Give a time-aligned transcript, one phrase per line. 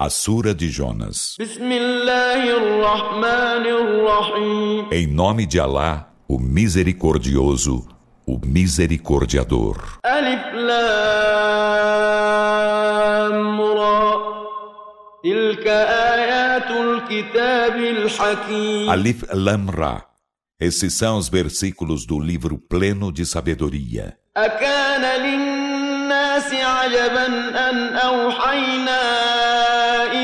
[0.00, 1.36] A Sura de Jonas.
[4.92, 7.88] Em nome de Alá, o Misericordioso,
[8.26, 9.98] o Misericordiador.
[10.02, 10.86] Alif Lam
[18.90, 20.06] Alif Lam Ra.
[20.60, 24.18] Esses são os versículos do livro pleno de sabedoria.
[26.06, 27.26] الناس عجبا
[27.70, 29.00] أن أوحينا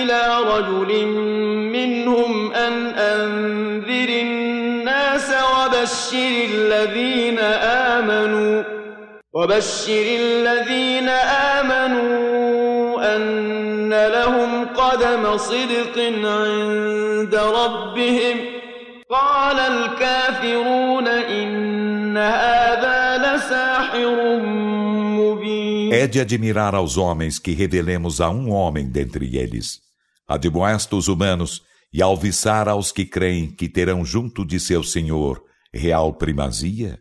[0.04, 0.22] إلى
[0.54, 1.06] رجل
[1.76, 7.40] منهم أن أنذر الناس وبشر الذين
[7.94, 8.64] آمنوا
[9.34, 11.10] وبشر الذين
[11.60, 18.38] آمنوا أن لهم قدم صدق عند ربهم
[19.10, 24.38] قال الكافرون إن هذا لساحر
[25.92, 29.87] É de admirar aos homens que revelemos a um homem dentre eles.
[30.29, 36.15] Admoesta os humanos e alviçar aos que creem que terão junto de seu Senhor real
[36.15, 36.99] primazia?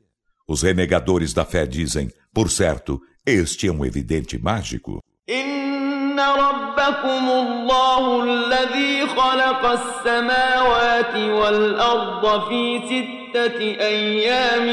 [0.48, 5.00] Os renegadores da fé dizem, por certo, este é um evidente mágico.
[5.30, 14.67] إن ربكم الله الذي خلق السماوات والأرض في ستة أيام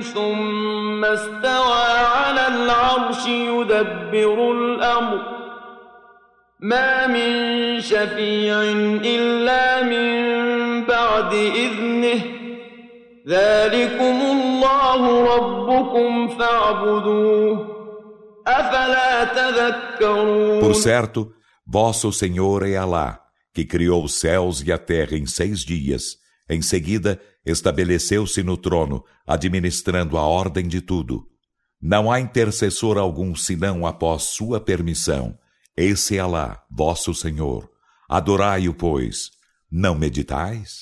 [0.00, 5.41] ثم استوى على العرش يدبر الأمر
[6.62, 8.62] ما من شفيع
[9.04, 10.08] إلا من
[10.84, 12.20] بعد إذنه
[13.28, 15.00] ذلكم الله
[15.36, 17.78] ربكم فاعبدوه
[20.60, 21.32] Por certo,
[21.66, 23.20] vosso Senhor é Alá,
[23.52, 26.16] que criou os céus e a terra em seis dias.
[26.48, 31.26] Em seguida, estabeleceu-se no trono, administrando a ordem de tudo.
[31.80, 35.38] Não há intercessor algum senão após sua permissão.
[35.75, 37.67] Esse é Alá, vosso Senhor.
[38.07, 39.31] Adorai-o, pois.
[39.71, 40.81] Não meditais?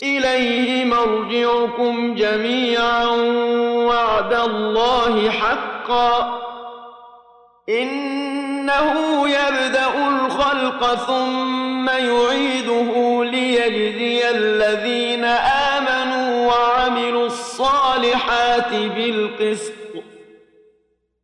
[7.70, 15.26] إنه يبدأ الخلق ثم يعيده ليجزي الذين
[15.76, 19.81] آمنوا وعملوا الصالحات بالقسط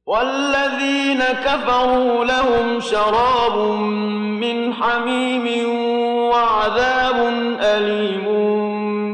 [0.06, 3.80] والذين كفروا لهم شراب
[4.40, 5.68] من حميم
[6.30, 7.16] وعذاب
[7.60, 8.24] أليم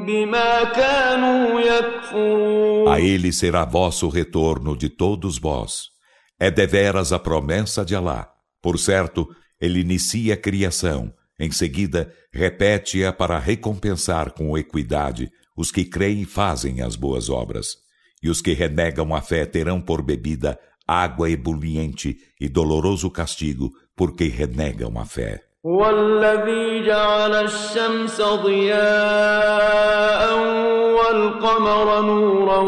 [0.07, 5.91] بما كانوا يكفرون A ele será vosso retorno de todos vós.
[6.41, 8.31] É deveras a promessa de Alá.
[8.63, 9.29] Por certo,
[9.61, 16.25] ele inicia a criação, em seguida repete-a para recompensar com equidade os que creem e
[16.25, 17.77] fazem as boas obras.
[18.23, 24.28] E os que renegam a fé terão por bebida água ebuliente e doloroso castigo, porque
[24.28, 25.42] renegam a fé.
[25.66, 25.92] هو
[26.86, 28.74] جعل الشمس ضياء
[30.98, 32.62] والقمر نورا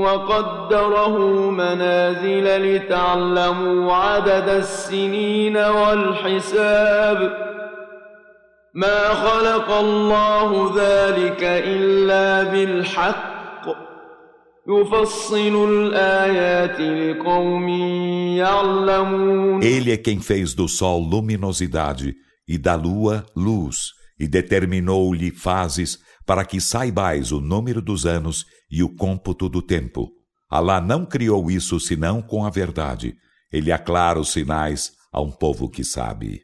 [0.00, 1.18] وقدره
[1.50, 7.50] منازل لتعلموا عدد السنين والحساب
[8.74, 13.39] ما خلق الله ذلك إلا بالحق
[19.60, 22.14] Ele é quem fez do sol luminosidade
[22.46, 28.84] e da lua luz, e determinou-lhe fases para que saibais o número dos anos e
[28.84, 30.08] o cômputo do tempo.
[30.48, 33.16] Alá não criou isso senão com a verdade.
[33.52, 36.42] Ele aclara os sinais a um povo que sabe.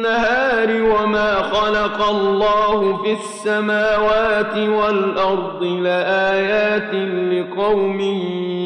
[0.00, 6.94] والنهار وما خلق الله في السماوات والأرض لآيات
[7.32, 8.00] لقوم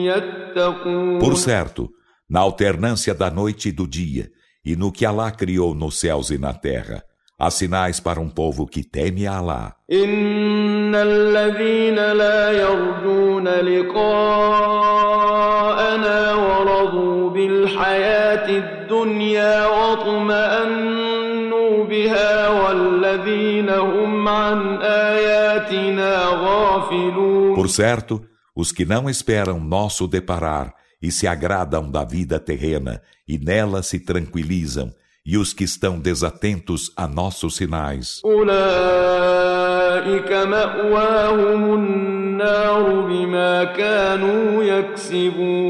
[0.05, 1.91] يتقون Por certo,
[2.29, 4.31] na alternância da noite e do dia,
[4.65, 7.03] e no que Alá criou nos céus e na terra,
[7.39, 9.77] há sinais para um povo que teme a Alá.
[9.93, 14.61] إن الذين لا يرجون لقاءنا
[16.35, 21.04] ورضوا بالحياة الدنيا واطمأنوا
[21.95, 28.23] بها والذين هم عن آياتنا غافلون Por certo,
[28.55, 33.99] os que não esperam nosso deparar e se agradam da vida terrena e nela se
[34.01, 34.93] tranquilizam,
[35.25, 38.21] e os que estão desatentos a nossos sinais.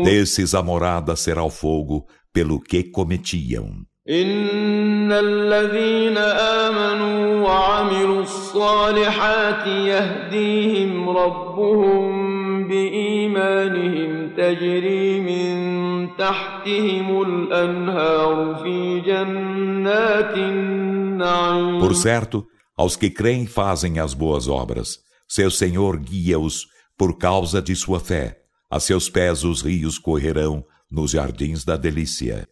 [0.05, 3.85] Desses a morada será o fogo pelo que cometiam.
[4.11, 21.81] إن الذين آمنوا وعملوا الصالحات يهديهم ربهم بإيمانهم تجري من تحتهم الأنهار في جنات النعيم
[21.81, 22.47] Por certo,
[22.77, 24.99] aos que creem fazem as boas obras.
[25.29, 26.67] Seu Senhor guia-os
[26.97, 28.39] por causa de sua fé.
[28.71, 32.48] A seus pés os rios correrão nos jardins da delícia.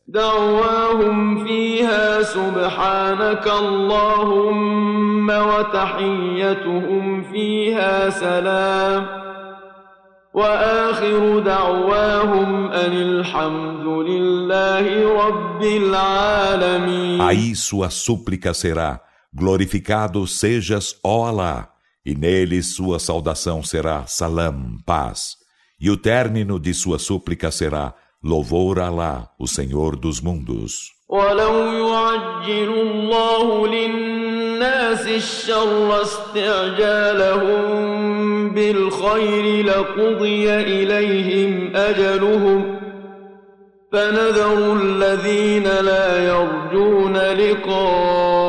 [17.21, 19.00] Aí sua súplica será:
[19.31, 21.69] Glorificado sejas, ó Alá,
[22.03, 25.35] e nele sua saudação será: Salam, paz.
[25.80, 30.99] E o término de sua súplica será: Louvor a Alá, o Senhor dos mundos.
[31.08, 31.55] ولو
[31.88, 37.69] يعجل الله للناس الشر استعجالهم
[38.55, 42.78] بالخير لقضي إليهم أجلهم
[43.93, 47.16] فنذر الذين لا يرجون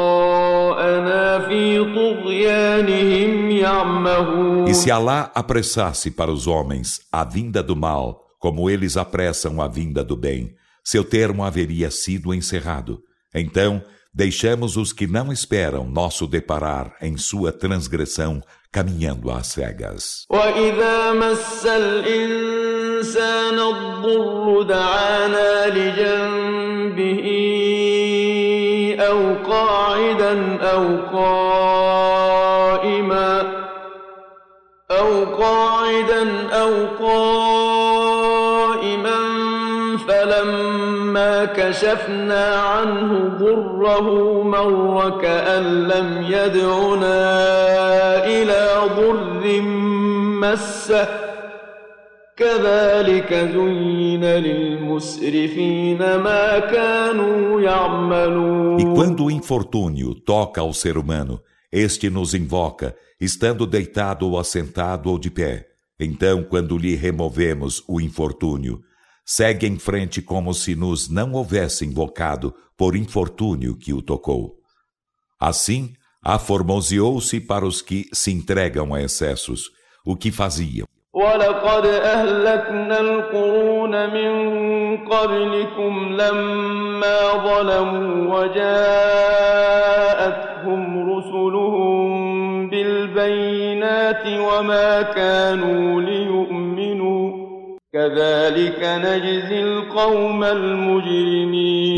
[0.10, 8.23] لقاءنا في طغيانهم يعمهون E se Alá apressasse para os homens a vinda do mal,
[8.44, 13.04] como eles apressam a vinda do bem, seu termo haveria sido encerrado.
[13.36, 13.84] Então,
[14.14, 18.42] deixamos os que não esperam nosso deparar em sua transgressão,
[18.72, 20.26] caminhando às cegas.
[20.30, 27.26] وإذا مس الإنسان الضر دعانا لجنبه
[29.00, 32.40] أو قاعدا أو قائما
[34.92, 38.23] أو قاعدا أو قائما
[40.34, 47.20] فلما كشفنا عنه ضره مر كأن لم يدعنا
[48.26, 48.68] إلى
[48.98, 49.62] ضر
[50.42, 51.08] مسه
[52.38, 61.40] كذلك زين للمسرفين ما كانوا يعملون E quando o infortúnio toca ao ser humano,
[61.72, 65.68] este nos invoca, estando deitado ou assentado ou de pé.
[66.00, 68.82] Então, quando lhe removemos o infortúnio,
[69.26, 74.56] segue em frente como se nos não houvesse invocado por infortúnio que o tocou.
[75.40, 79.70] Assim, aformoseou-se para os que se entregam a excessos,
[80.06, 80.88] o que faziam.
[81.14, 84.32] ولقد أهلكنا القرون من
[84.98, 89.70] قبلكم لما ظلموا وجاءتهم
[91.12, 96.73] رسلهم بالبينات وما كانوا ليؤمنوا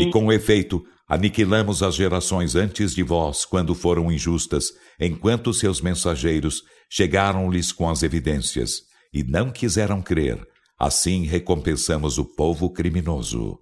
[0.03, 4.65] e com efeito, aniquilamos as gerações antes de vós, quando foram injustas,
[4.99, 10.37] enquanto seus mensageiros chegaram-lhes com as evidências, e não quiseram crer.
[10.77, 13.59] Assim recompensamos o povo criminoso.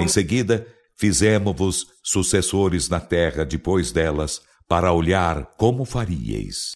[0.00, 0.66] Em seguida,
[0.99, 6.73] fizemos-vos sucessores na terra depois delas, para olhar como faríeis.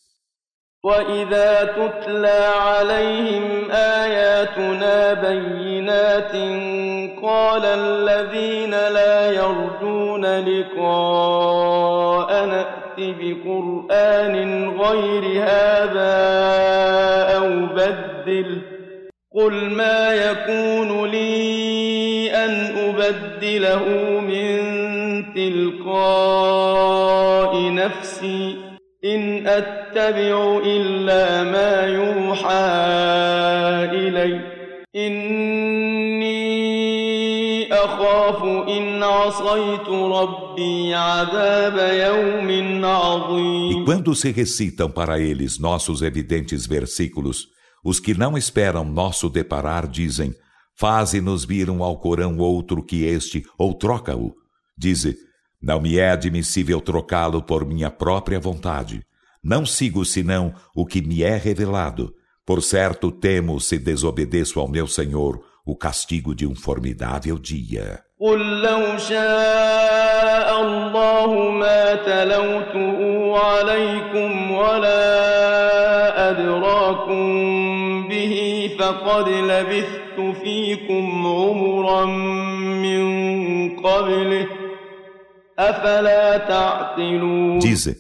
[0.83, 6.31] وإذا تتلى عليهم آياتنا بينات
[7.21, 16.15] قال الذين لا يرجون لقاء نأت بقرآن غير هذا
[17.37, 18.72] أو بدل
[19.34, 23.88] قل ما يكون لي أن أبدله
[24.20, 24.54] من
[25.34, 26.72] تلقاء
[27.72, 28.56] نفسي
[29.04, 32.74] إن أتبع إلا ما يوحى
[33.98, 34.40] إلي
[34.96, 36.34] إني
[37.72, 46.68] أخاف إن عصيت ربي عذاب يوم عظيم E quando se recitam para eles nossos evidentes
[46.68, 47.48] versículos,
[47.83, 50.33] os que não esperam nosso deparar dizem:
[50.75, 54.33] Faze-nos vir um Alcorão outro que este, ou troca-o.
[54.77, 55.17] Dize:
[55.61, 59.03] Não me é admissível trocá-lo por minha própria vontade.
[59.43, 62.13] Não sigo senão o que me é revelado.
[62.45, 68.03] Por certo, temo, se desobedeço ao meu Senhor, o castigo de um formidável dia.
[68.21, 77.52] قل لو شاء الله ما تلوته عليكم ولا أدراكم به
[78.83, 82.05] فقد لبثت فيكم عمرا
[82.85, 84.47] من قبله
[85.59, 87.95] أفلا تعقلون Dize: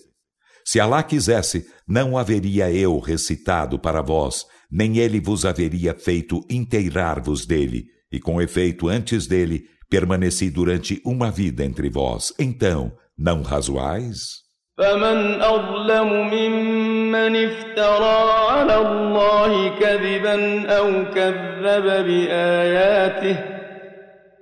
[0.65, 7.45] Se Alá quisesse, não haveria eu recitado para vós, nem ele vos haveria feito inteirar-vos
[7.45, 14.42] dele, e com efeito antes dele permaneci durante uma vida entre vós, então não razoais?
[14.77, 23.37] فمن أظلم ممن افترى على الله كذبا أو كذب بآياته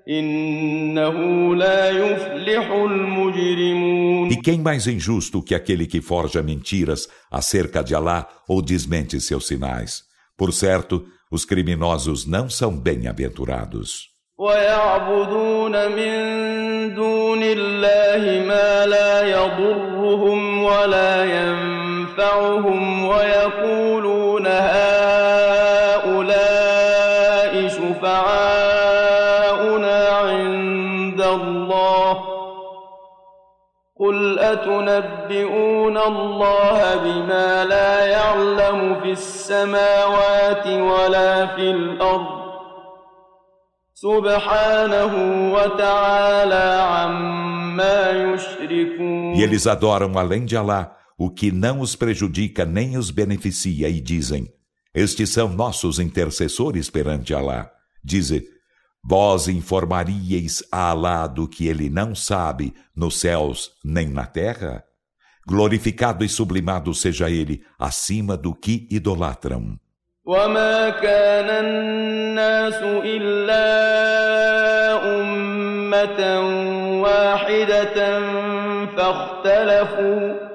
[0.10, 7.96] إنه لا يفلح المجرمون E quem mais injusto que aquele que forja mentiras acerca de
[7.96, 10.04] Alá ou desmente seus sinais?
[10.38, 14.18] Por certo, os criminosos não são bem-aventurados.
[14.38, 24.93] ويعبدون من دون الله ما لا يضرهم ولا ينفعهم ويقولون هؤلاء
[27.69, 28.89] شفعاؤنا
[30.09, 32.19] عند الله.
[34.01, 42.42] قل أتنبئون الله بما لا يعلم في السماوات ولا في الأرض؟
[49.37, 54.01] E eles adoram além de Alá o que não os prejudica nem os beneficia e
[54.01, 54.53] dizem:
[54.93, 57.71] Estes são nossos intercessores perante Alá.
[58.03, 58.45] Dize:
[59.05, 64.83] Vós informaríeis a Alá do que ele não sabe nos céus nem na terra?
[65.47, 69.79] Glorificado e sublimado seja ele acima do que idolatram.
[70.25, 73.67] وما كان الناس إلا
[75.21, 76.21] أمة
[77.03, 78.21] واحدة
[78.97, 80.53] فاختلفوا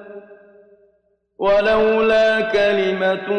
[1.40, 3.30] ولولا كلمة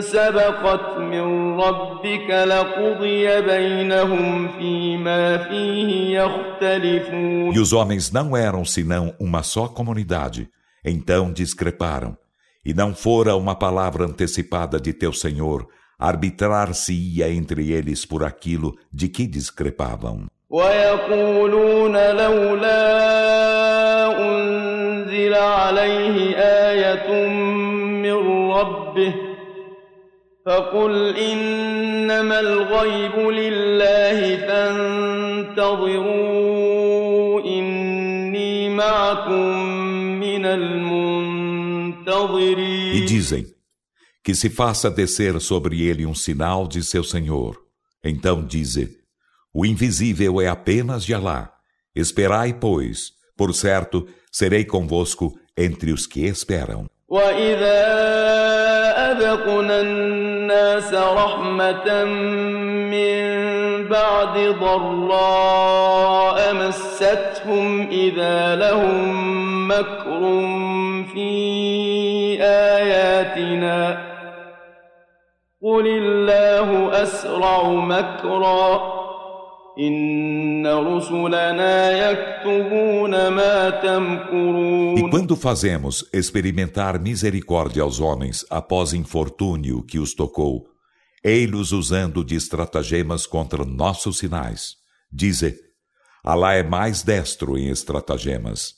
[0.00, 9.42] سبقت من ربك لقضي بينهم فيما فيه يختلفون E os homens não eram senão uma
[9.42, 10.48] só comunidade,
[10.84, 12.16] então discreparam.
[12.65, 15.67] E não fora uma palavra antecipada de teu Senhor,
[15.99, 20.27] arbitrar-se-ia entre eles por aquilo de que discrepavam.
[20.53, 22.83] ويقولون لولا
[24.21, 27.27] أنزل عليه آية
[28.03, 29.13] من ربه
[30.45, 34.37] فقل إنما الغيب لله
[35.53, 39.49] فانتظروا إني معكم
[40.19, 40.76] من المنظرين
[42.93, 43.45] E dizem:
[44.23, 47.57] Que se faça descer sobre ele um sinal de seu Senhor.
[48.03, 48.97] Então dize:
[49.53, 51.51] O invisível é apenas de Alá.
[51.95, 56.87] Esperai, pois, por certo, serei convosco entre os que esperam.
[57.09, 57.83] وإذا
[59.11, 62.03] أذقنا الناس رحمة
[62.93, 63.23] من
[63.87, 70.21] بعد ضراء مستهم إذا لهم مكر
[71.13, 71.96] في
[72.47, 74.13] آياتنا
[75.61, 79.03] قل الله أسرع مكرًا
[79.75, 79.89] E
[85.09, 90.67] quando fazemos experimentar misericórdia aos homens após infortúnio que os tocou,
[91.23, 94.75] ei-los usando de estratagemas contra nossos sinais.
[95.11, 95.55] Dize,
[96.23, 98.75] Alá é mais destro em estratagemas.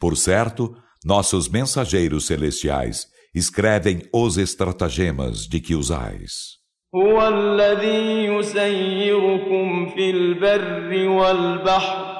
[0.00, 6.56] Por certo, nossos mensageiros celestiais escrevem os estratagemas de que usais.
[6.94, 12.16] هو الذي يسيركم في البر والبحر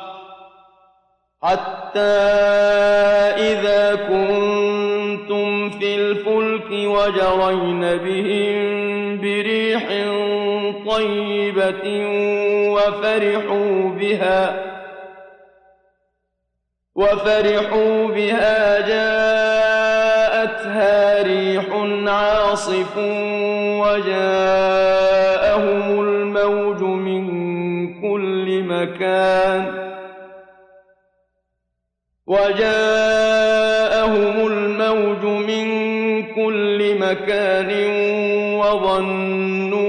[1.42, 2.00] حتى
[3.50, 8.56] إذا كنتم في الفلك وجرين بهم
[9.20, 9.86] بريح
[10.86, 11.86] طيبة
[12.72, 14.69] وفرحوا بها
[17.01, 20.43] وفرحوا بها جاءتها
[21.23, 21.65] ريح
[22.07, 22.97] عاصف
[23.81, 25.21] وجاءهم
[26.01, 27.23] الموج من
[28.01, 29.91] كل مكان
[32.27, 32.87] وجاءهم
[34.47, 35.65] الموج من
[36.35, 37.71] كل مكان
[38.59, 39.81] وظنوا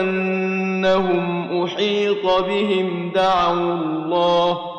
[0.00, 4.73] أنهم أحيط بهم دعوا الله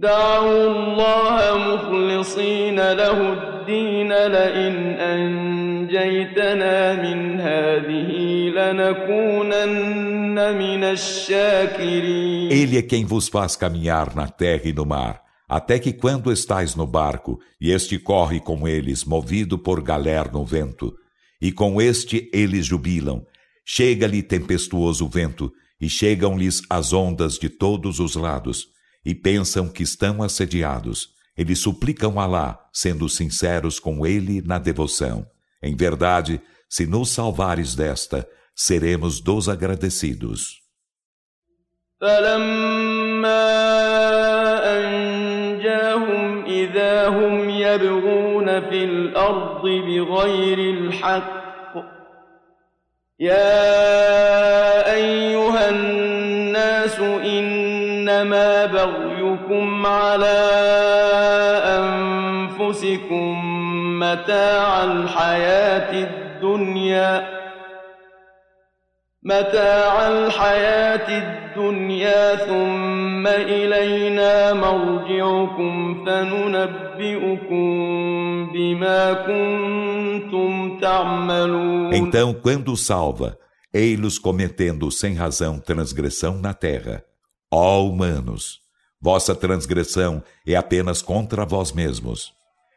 [0.00, 8.10] دعوا الله مخلصين له الدين لئن أنجيتنا من هذه
[8.56, 15.78] لنكونن من الشاكرين Ele é quem vos faz caminhar na terra e no mar, até
[15.78, 20.92] que quando estais no barco, e este corre com eles, movido por galer no vento,
[21.40, 23.24] e com este eles jubilam,
[23.64, 30.22] chega-lhe tempestuoso vento, e chegam-lhes as ondas de todos os lados, e pensam que estão
[30.22, 31.14] assediados.
[31.36, 35.26] Eles suplicam Alá, sendo sinceros com ele na devoção.
[35.62, 40.66] Em verdade, se nos salvares desta, seremos dos agradecidos.
[42.00, 43.46] فلما
[44.78, 51.74] أنجاهم إذا هم يبغون في الأرض بغير الحق
[53.20, 55.99] يا أيها الناس إنما
[58.70, 60.38] بغيكم على
[61.78, 63.34] أنفسكم
[64.00, 67.36] متاع الحياة الدنيا
[69.22, 77.66] متاع الحياة الدنيا ثم إلينا مرجعكم فننبئكم
[78.52, 83.36] بما كنتم تعملون Então, quando salva,
[83.74, 87.02] ei-los cometendo sem razão transgressão na terra.
[87.50, 88.60] Ó humanos,
[89.00, 92.32] vossa transgressão é apenas contra vós mesmos.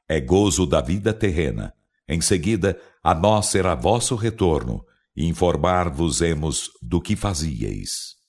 [0.08, 1.74] É gozo da vida terrena.
[2.08, 4.84] Em seguida, a nós será vosso retorno
[5.16, 8.20] informar-vos-emos do que fazíeis.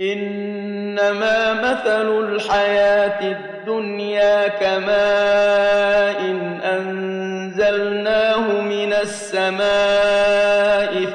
[0.00, 6.20] إنما مثل الحياة الدنيا كماء
[6.78, 9.58] أنزلناه من السماء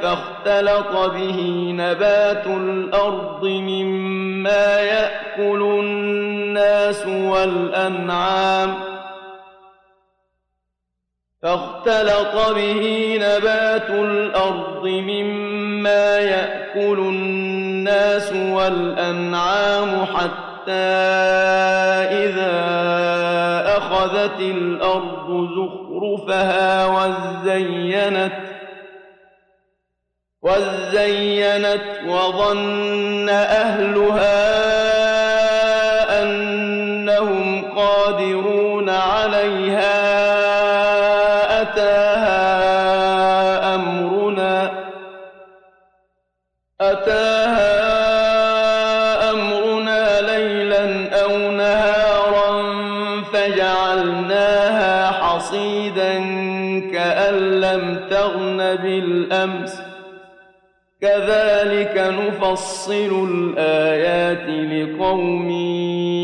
[0.09, 8.75] فاختلط به نبات الأرض مما يأكل الناس والأنعام
[11.43, 20.73] فاختلط به نبات الأرض مما يأكل الناس والأنعام حتى
[22.25, 22.59] إذا
[23.77, 28.48] أخذت الأرض زخرفها وزينت
[30.49, 34.88] وزينت وظن أهلها
[61.02, 65.50] كذلك نفصل الآيات لقوم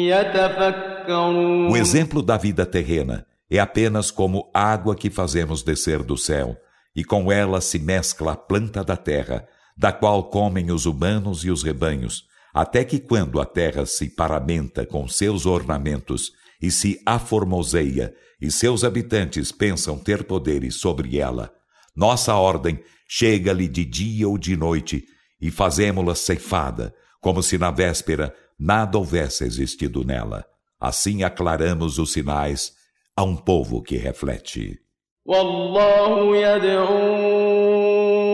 [0.08, 6.56] يتفكرون O exemplo da vida terrena é apenas como água que fazemos descer do céu,
[6.96, 9.46] e com ela se mescla a planta da terra,
[9.78, 14.86] da qual comem os humanos e os rebanhos, até que quando a terra se paramenta
[14.86, 16.32] com seus ornamentos
[16.62, 21.52] e se aformoseia, e seus habitantes pensam ter poderes sobre ela,
[21.96, 25.04] nossa ordem chega-lhe de dia ou de noite
[25.42, 30.46] e fazemos-la ceifada, como se na véspera nada houvesse existido nela.
[30.80, 32.74] Assim aclaramos os sinais
[33.16, 34.80] a um povo que reflete.
[35.26, 37.00] والله يدعو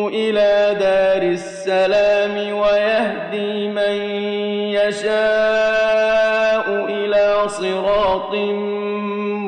[0.09, 3.95] إلى دار السلام ويهدي من
[4.79, 8.35] يشاء إلى صراط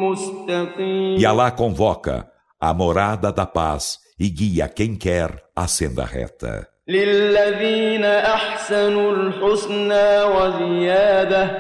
[0.02, 2.28] مستقيم E Allah convoca
[2.62, 6.68] a morada da paz e guia quem quer a senda reta.
[6.88, 11.52] للذين أحسنوا الحسنى وزيادة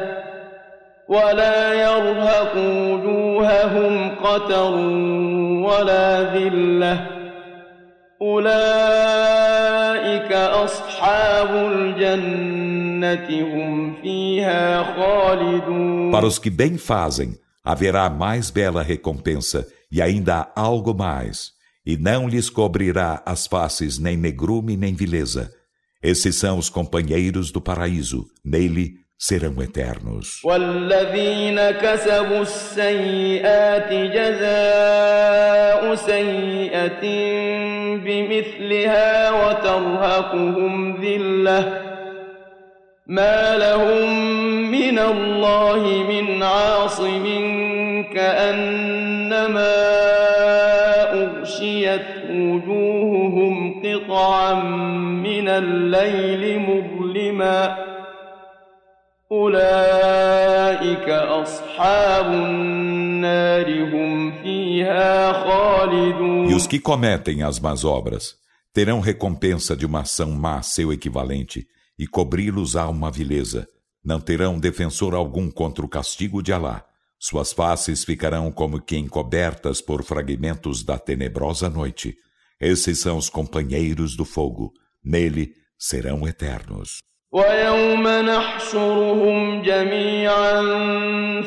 [1.09, 4.73] ولا يرهق وجوههم قتر
[5.67, 7.07] ولا ذلة
[8.97, 19.67] أولئك أصحاب الجنة هم فيها خالدون Para os que bem fazem, haverá mais bela recompensa
[19.91, 21.51] e ainda algo mais,
[21.85, 25.51] e não lhes cobrirá as faces nem negrume nem vileza.
[26.01, 30.41] Esses são os companheiros do paraíso, nele serão eternos.
[43.07, 47.25] ما لهم من الله من عاصم
[48.03, 49.75] كأنما
[51.13, 54.63] أغشيت وجوههم قطعا
[55.23, 57.77] من الليل مظلما
[59.31, 68.35] أولئك أصحاب النار هم فيها خالدون E os que cometem as más obras
[68.73, 71.67] terão recompensa de uma ação má seu equivalente
[71.99, 73.67] e cobri-los-á uma vileza.
[74.05, 76.85] Não terão defensor algum contra o castigo de Alá.
[77.21, 82.15] Suas faces ficarão como que encobertas por fragmentos da tenebrosa noite.
[82.59, 84.71] Esses são os companheiros do fogo.
[85.03, 86.99] Nele serão eternos.
[87.31, 90.61] ويوم نحشرهم جميعا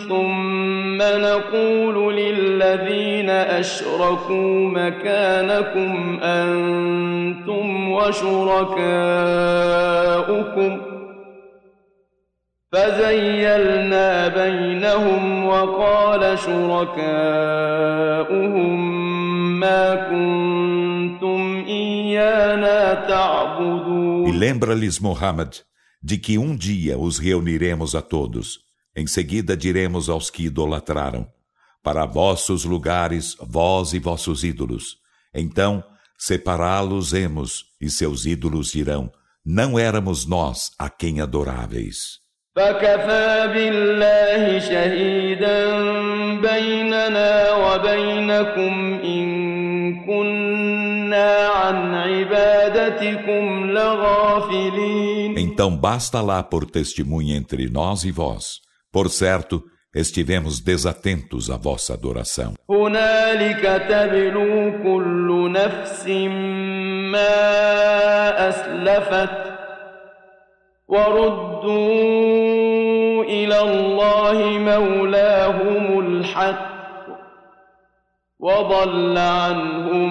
[0.08, 9.40] ثم نقول للذين أشركوا مكانكم أنتم وشركاؤكم
[12.74, 16.90] فزيلنا بينهم وقال شركاؤهم
[19.60, 25.56] ما كنتم إيانا تعبدون E lembra-lhes, Muhammad,
[26.00, 28.60] de que um dia os reuniremos a todos.
[28.96, 31.26] Em seguida diremos aos que idolatraram:
[31.82, 34.98] Para vossos lugares, vós e vossos ídolos.
[35.34, 35.82] Então,
[36.16, 39.10] separá-los-emos, e seus ídolos dirão:
[39.44, 42.20] Não éramos nós a quem adoráveis.
[42.56, 45.58] فكفى بالله شهيدا
[46.40, 49.26] بيننا وبينكم إن
[50.06, 58.58] كنا عن عبادتكم لغافلين Então basta lá por testemunha entre nós e vós.
[58.92, 59.62] Por certo,
[59.94, 62.54] estivemos desatentos à vossa adoração.
[62.70, 63.64] هنالك
[70.88, 72.50] وردوا
[73.24, 76.70] إلى الله مولاهم الحق
[78.40, 80.10] وضل عنهم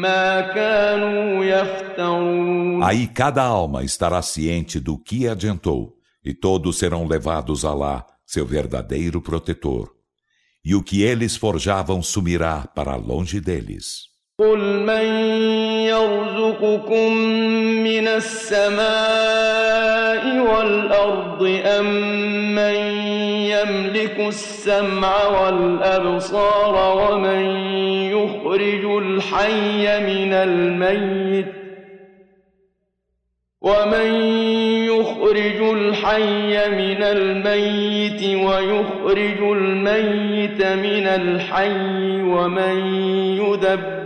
[0.00, 5.94] ما كانوا يفترون Aí cada alma estará ciente do que adiantou,
[6.24, 9.90] e todos serão levados a lá, seu verdadeiro protetor.
[10.64, 14.14] E o que eles forjavam sumirá para longe deles.
[14.38, 15.06] قل من
[15.99, 17.13] يرزقكم
[17.83, 18.89] من السماء
[20.39, 21.85] والأرض أم
[22.55, 22.75] من
[23.49, 27.41] يملك السمع والأبصار ومن
[28.11, 31.45] يخرج الحي من الميت
[33.61, 34.11] ومن
[34.85, 42.77] يخرج الحي من الميت ويخرج الميت من الحي ومن
[43.37, 43.98] يدبر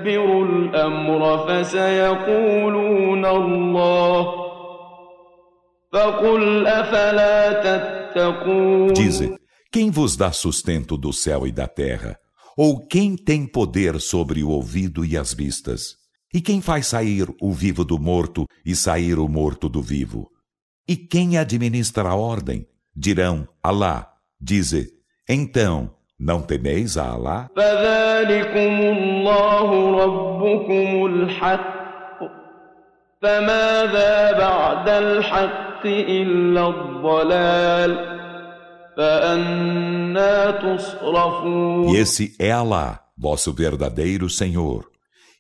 [0.69, 4.49] الامر فسيقولون الله
[5.93, 9.39] فقل افلا تتقون Dize:
[9.73, 12.19] Quem vos dá sustento do céu e da terra?
[12.57, 15.97] Ou quem tem poder sobre o ouvido e as vistas?
[16.35, 20.29] E quem faz sair o vivo do morto e sair o morto do vivo?
[20.87, 22.67] E quem administra a ordem?
[22.95, 24.13] Dirão, Alá.
[24.41, 24.91] Dize,
[25.29, 27.49] então, não temeis a Alá?
[27.57, 29.69] فذلكم الله
[30.05, 31.79] ربكم الحق
[33.23, 38.19] فماذا بعد الحق إلا الضلال
[38.97, 44.91] فأنا تصرفون E esse é Alá, vosso verdadeiro Senhor.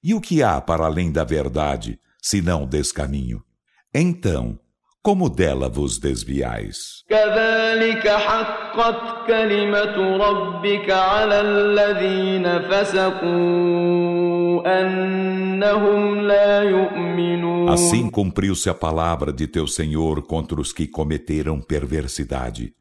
[0.02, 3.42] E o que há para além da verdade, senão descaminho?
[3.94, 4.58] Então,
[5.02, 7.04] como dela vos desviais?
[7.08, 14.00] كذلك حقت كلمة ربك على الذين فسقوا
[14.80, 22.72] أنهم لا يؤمنون Assim cumpriu-se a palavra de teu Senhor contra os que cometeram perversidade.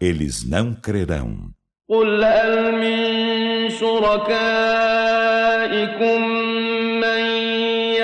[0.00, 1.52] Eles não crerão.
[1.88, 4.86] قل هل من شركائكم
[6.28, 6.39] من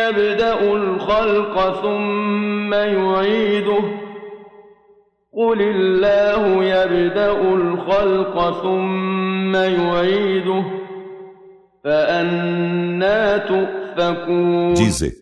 [0.06, 3.84] يبدأ الخلق ثم يعيده
[5.32, 10.64] قل الله يبدأ الخلق ثم يعيده
[11.84, 15.12] فأنا تؤفكون Dize: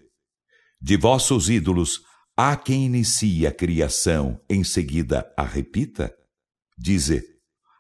[0.80, 2.00] De vossos ídolos,
[2.36, 6.12] há quem inicie a criação, em seguida a repita?
[6.78, 7.22] Dize: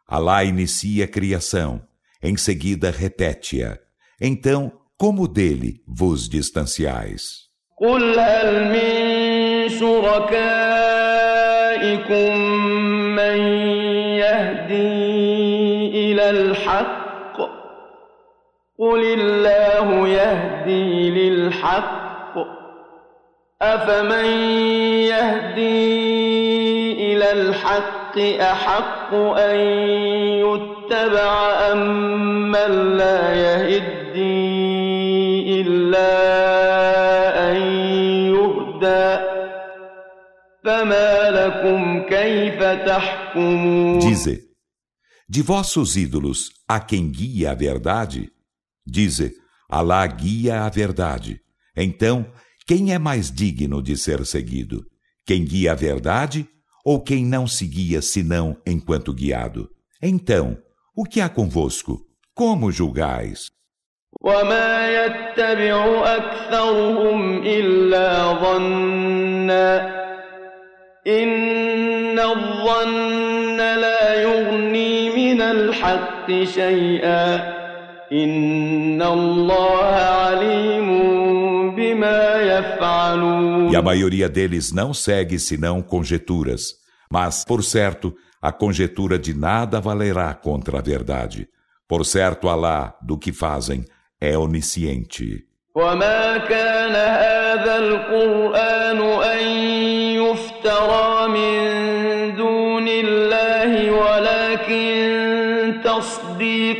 [0.06, 1.82] Alá inicia a criação,
[2.22, 3.78] em seguida repete-a.
[4.20, 7.45] Então, como dele vos distanciais?
[7.81, 10.55] قل هل من شركائكم
[13.15, 13.37] من
[14.15, 15.31] يهدي
[16.11, 17.37] إلى الحق
[18.79, 22.35] قل الله يهدي للحق
[23.61, 24.25] أفمن
[25.11, 26.05] يهدي
[27.13, 29.55] إلى الحق أحق أن
[30.45, 31.31] يتبع
[31.71, 34.54] أم من لا يهدي
[44.00, 44.40] Dize:
[45.28, 48.30] De vossos ídolos, há quem guia a verdade?
[48.86, 49.32] Dize:
[49.68, 51.40] Alá guia a verdade.
[51.76, 52.26] Então,
[52.66, 54.84] quem é mais digno de ser seguido?
[55.26, 56.48] Quem guia a verdade
[56.84, 59.68] ou quem não se guia senão enquanto guiado?
[60.02, 60.58] Então,
[60.96, 62.00] o que há convosco?
[62.34, 63.48] Como julgais?
[64.20, 70.00] وما يتبع أكثرهم إلا ظنا
[71.06, 71.73] إن
[72.18, 77.60] الظن لا يغني من الحق شيئا
[78.12, 80.88] إن الله عليم
[81.76, 86.74] بما يفعلون E a maioria deles não segue senão conjeturas.
[87.12, 91.48] Mas, por certo, a conjetura de nada valerá contra a verdade.
[91.88, 93.84] Por certo, Alá, do que fazem,
[94.20, 95.44] é onisciente.
[95.74, 99.46] وما كان هذا القرآن أن
[100.18, 101.73] يفترى من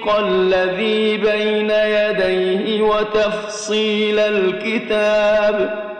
[0.04, 5.90] تصديق الذي بين يديه وتفصيل الكتاب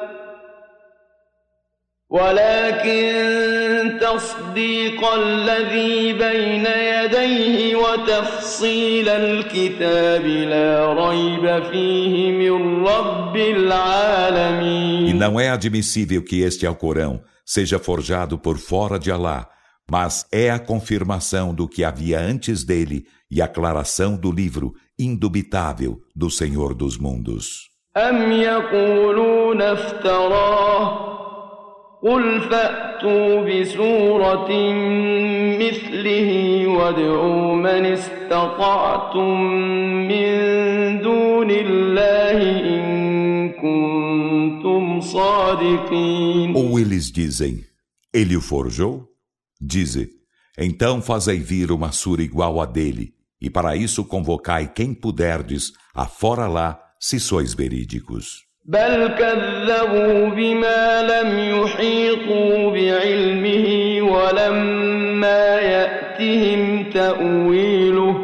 [2.11, 15.41] ولكن تصديق الذي بين يديه وتفصيل الكتاب لا ريب فيه من رب العالمين E não
[15.41, 19.49] é admissível que este Alcorão seja forjado por fora de Alá,
[19.91, 26.01] mas é a confirmação do que havia antes dele e a aclaração do livro indubitável
[26.15, 27.71] do Senhor dos mundos.
[27.97, 31.11] أم يقولون افتراه
[32.03, 34.49] قل فأتوا بسورة
[35.59, 39.41] مثله وادعوا من استطعتم
[40.09, 40.31] من
[41.03, 47.65] دون الله إن كنتم صادقين Ou eles dizem,
[48.15, 49.07] ele o forjou?
[49.61, 50.09] Dize,
[50.59, 56.47] então fazei vir uma sura igual a dele, e para isso convocai quem puderdes, afora
[56.47, 58.51] lá, se sois verídicos.
[58.65, 63.67] بل كذبوا بما لم يحيطوا بعلمه
[64.13, 68.17] ولما يأتهم تأويله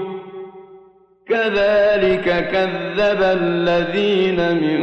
[1.29, 4.81] كذلك كذب الذين من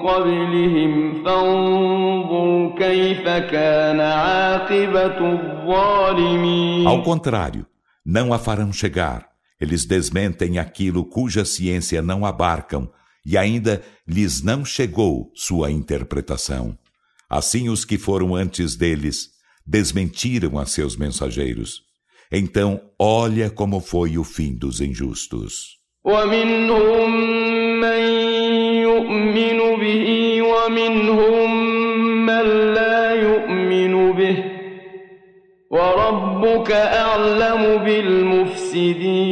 [0.00, 7.66] قبلهم فانظر كيف كان عاقبة الظالمين Ao contrário,
[8.04, 9.29] não a farão chegar.
[9.60, 12.90] Eles desmentem aquilo cuja ciência não abarcam
[13.24, 16.78] e ainda lhes não chegou sua interpretação.
[17.28, 19.30] Assim, os que foram antes deles
[19.66, 21.82] desmentiram a seus mensageiros.
[22.30, 25.76] Então, olha como foi o fim dos injustos.
[26.04, 27.10] ومنهم
[27.80, 28.02] من
[28.82, 31.66] يؤمن به ومنهم
[32.26, 34.49] من لا يؤمن به وربك أعلم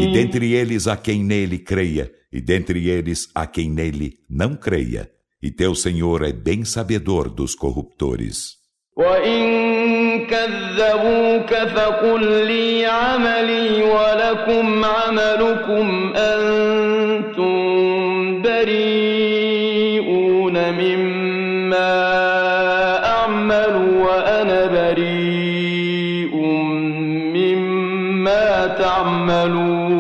[0.04, 5.12] e dentre eles a quem nele creia, e dentre eles a quem nele não creia.
[5.44, 8.58] E teu Senhor é bem sabedor dos corruptores.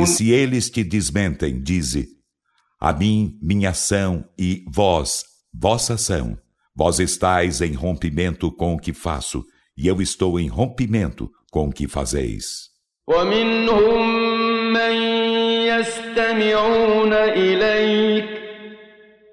[0.02, 2.08] E se eles te desmentem, dize:
[2.80, 6.36] A mim, minha ação, e vós, vossa ação.
[6.76, 9.44] Vós estáis em rompimento com o que faço,
[9.76, 12.74] e eu estou em rompimento com o que fazeis.
[13.06, 14.94] ومنهم من
[15.68, 18.28] يستمعون إليك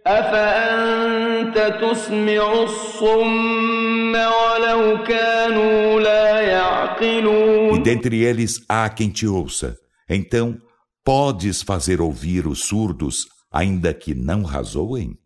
[0.08, 9.78] أفأنت تسمع الصم ولو كانوا لا E يعقلون dentre eles há quem te ouça.
[10.09, 10.57] então,
[11.05, 15.19] podes fazer ouvir os surdos, ainda que não razoem?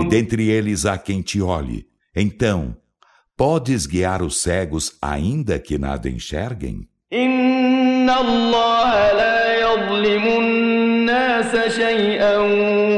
[0.00, 1.86] E dentre eles há quem te olhe.
[2.14, 2.76] Então,
[3.36, 6.88] podes guiar os cegos, ainda que nada enxerguem?
[7.10, 10.73] Inna Allah la yadlimun
[11.13, 12.37] الناس شيئا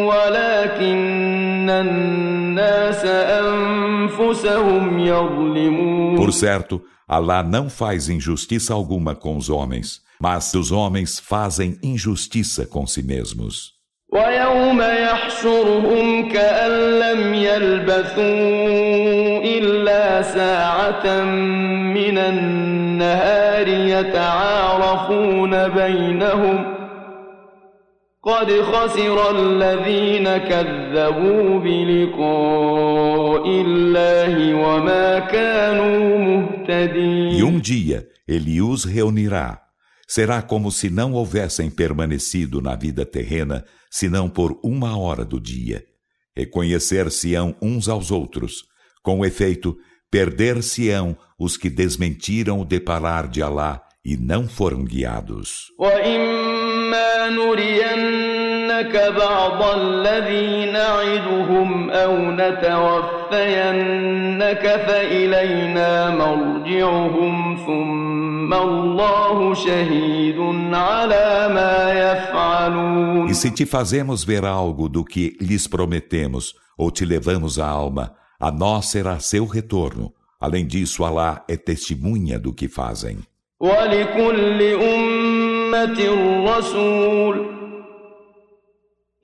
[0.09, 3.05] ولكن الناس
[3.45, 11.19] أنفسهم يظلمون Por certo, Alá não faz injustiça alguma com os homens, mas os homens
[11.19, 13.81] fazem injustiça com si mesmos.
[14.13, 18.23] ويوم يحشرهم كأن لم يلبثوا
[19.43, 21.23] إلا ساعة
[21.93, 26.74] من النهار يتعارفون بينهم
[28.25, 39.61] قد خسر الذين كذبوا بلقاء الله وما كانوا E مهتدين um dia ele os reunirá.
[40.07, 45.83] Será como se não houvessem permanecido na vida terrena, senão por uma hora do dia.
[46.35, 48.63] Reconhecer-se-ão uns aos outros.
[49.01, 49.75] Com efeito,
[50.11, 55.71] perder-se-ão os que desmentiram o deparar de Alá e não foram guiados.
[56.95, 63.81] وإما نرينك بعض الذي نعدهم أو نتوفينك
[64.87, 68.01] فإلينا مرجعهم ثم
[73.29, 78.13] E se te fazemos ver algo do que lhes prometemos, ou te levamos a alma,
[78.37, 80.11] a nós será seu retorno.
[80.37, 83.19] Além disso, Alá é testemunha do que fazem.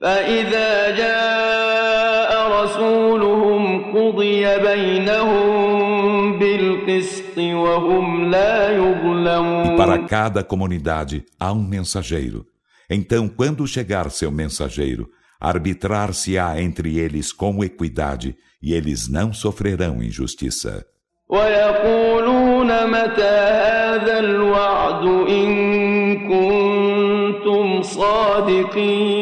[0.00, 11.62] فإذا جاء رسولهم قضي بينهم بالقسط وهم لا يظلمون E para cada comunidade há um
[11.62, 12.46] mensageiro.
[12.88, 15.08] Então, quando chegar seu mensageiro,
[15.40, 20.84] arbitrar-se-á entre eles com equidade, e eles não sofrerão injustiça.
[21.28, 25.81] ويقولون متى هذا الوعد إن كنتم صادقين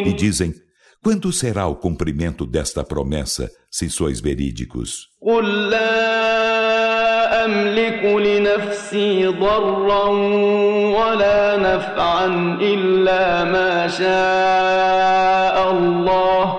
[0.07, 0.55] E dizem,
[1.03, 5.09] quando será o cumprimento desta promessa, se sois verídicos?
[5.23, 10.09] قل لا أملك لنفسي ضرا
[10.99, 12.27] ولا نفعا
[12.61, 16.57] إلا ما شاء الله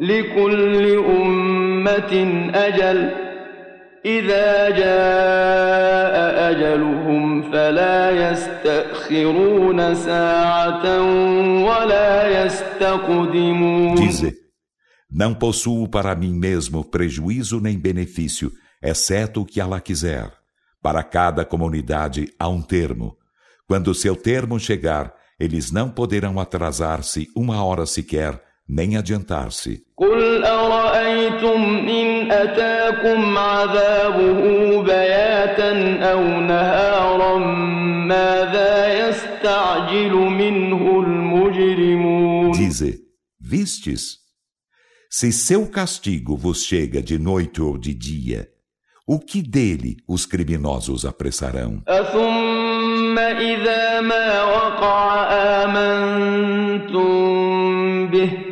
[0.00, 2.12] لكل أمة
[2.54, 3.25] أجل
[4.06, 11.02] إذا جاء أجلهم فلا يستأخرون ساعة
[11.62, 14.34] ولا يستقدمون Dize,
[15.10, 18.50] não possuo para mim mesmo prejuízo nem benefício,
[18.82, 20.32] exceto o que Allah quiser.
[20.82, 23.16] Para cada comunidade há um termo.
[23.68, 29.82] Quando seu termo chegar, eles não poderão atrasar-se uma hora sequer, nem adiantar-se.
[29.96, 34.40] قل أرأيتم إن أتاكم عذابه
[34.82, 37.36] بياتا أو نهارا
[38.06, 42.98] ماذا يستعجل منه المجرمون Dize,
[43.40, 44.18] vistes?
[45.10, 48.48] Se seu castigo vos chega de noite ou de dia,
[49.06, 51.82] o que dele os criminosos apressarão?
[51.88, 55.24] أثم إذا ما وقع
[55.64, 57.12] آمنتم
[58.10, 58.45] به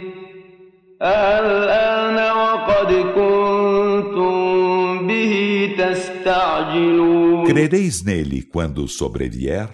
[1.05, 4.37] الآن وقد كنتم
[5.07, 5.33] به
[5.79, 9.69] تستعجلون Crereis nele quando sobrevier?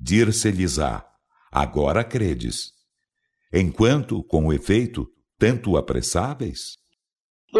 [0.00, 1.04] Dir-se-lhes-á,
[1.52, 2.72] agora credes.
[3.52, 5.06] Enquanto, com efeito,
[5.38, 6.76] tanto apressáveis?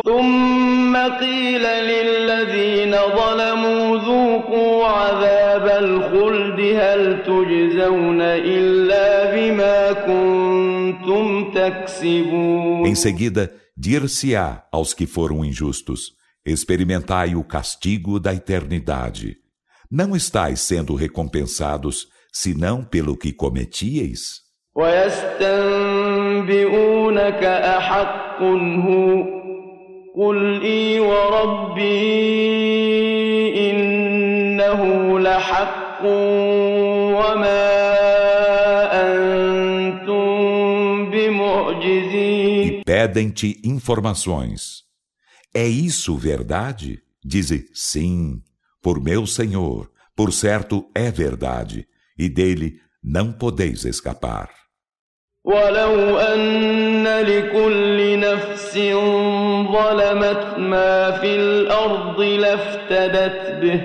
[0.03, 10.38] ثم قيل للذين ظلموا ذوقوا عذاب الخلد هل تجزون إلا بما كنتم تكسبون
[12.87, 16.13] Em seguida, dir-se-á aos que foram injustos:
[16.45, 19.37] experimentai o castigo da eternidade.
[19.91, 24.45] Não estáis sendo recompensados senão pelo que cometieis?
[24.75, 25.45] ويستنبئونك
[27.45, 29.25] أحق هو
[30.17, 31.95] قل إي وربي
[33.71, 36.05] إنه لحق
[37.15, 37.88] وما
[42.89, 44.85] pedem-te informações.
[45.53, 47.01] É isso verdade?
[47.25, 48.43] Dize, sim,
[48.83, 51.87] por meu Senhor, por certo é verdade,
[52.19, 54.51] e dele não podeis escapar.
[55.45, 58.79] ولو أن لكل نفس
[59.73, 63.81] ظلمت ما في الأرض لافتدت به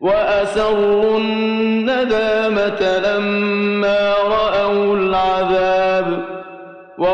[0.00, 3.71] وأسروا الندامة لما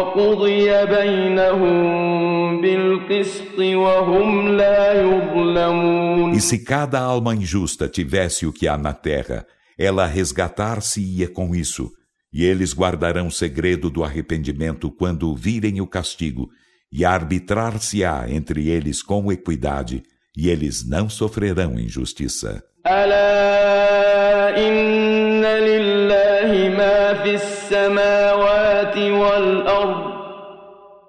[0.09, 8.78] وقضي بينهم بالقسط وهم لا يظلمون E se cada alma injusta tivesse o que há
[8.78, 9.46] na terra,
[9.78, 11.90] ela resgatar-se-ia com isso,
[12.33, 16.48] e eles guardarão segredo do arrependimento quando virem o castigo,
[16.90, 20.02] e arbitrar-se-á entre eles com equidade,
[20.37, 22.62] e eles não sofrerão injustiça.
[22.87, 28.47] ألا إن لله ما في السماوات
[28.96, 30.14] والأرض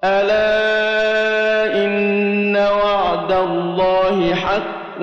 [0.04, 5.02] ألا إن وعد الله حق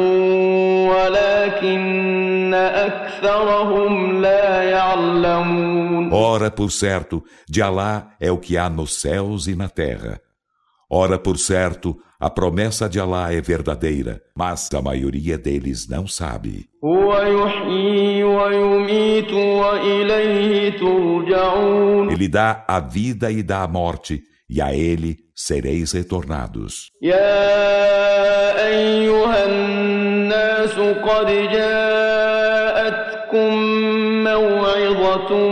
[0.88, 9.46] ولكن أكثرهم لا يعلمون Ora, por certo, de Alá é o que há nos céus
[9.46, 10.20] e na terra.
[10.90, 16.68] Ora, por certo, a promessa de Alá é verdadeira, mas a maioria deles não sabe.
[16.84, 24.20] هو يحيي ويميت وإليه ترجعون Ele dá a vida e dá a morte,
[24.50, 26.90] e a ele sereis retornados.
[27.02, 31.28] يا أيها الناس قد
[32.52, 33.54] جاءتكم
[34.24, 35.48] موعظة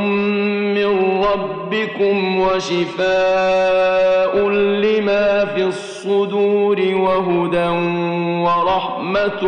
[0.77, 0.91] من
[1.25, 5.94] ربكم وشفاء لما في الصدور
[6.95, 7.69] وهدى
[8.45, 9.43] ورحمة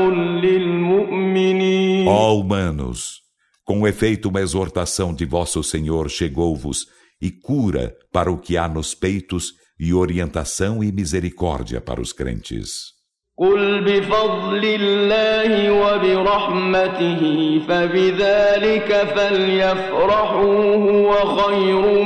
[0.44, 3.20] للمؤمنين Ó humanos,
[3.64, 6.86] com efeito uma exortação de vosso Senhor chegou-vos
[7.20, 12.92] e cura para o que há nos peitos e orientação e misericórdia para os crentes.
[13.38, 17.20] قل بفضل الله وبرحمته
[17.68, 22.02] فبذلك فليفرحوا هو خير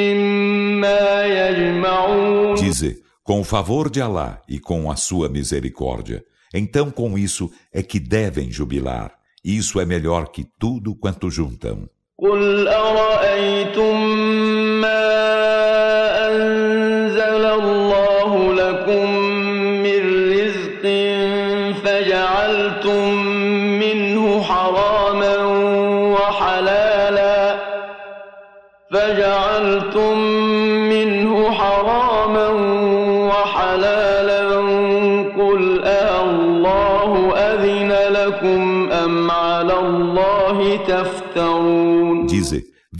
[0.00, 7.18] مما يجمعون Dize, com o favor de Alá e com a sua misericórdia, então com
[7.18, 9.12] isso é que devem jubilar.
[9.44, 11.88] Isso é melhor que tudo quanto juntam.
[12.20, 13.96] قل أرأيتم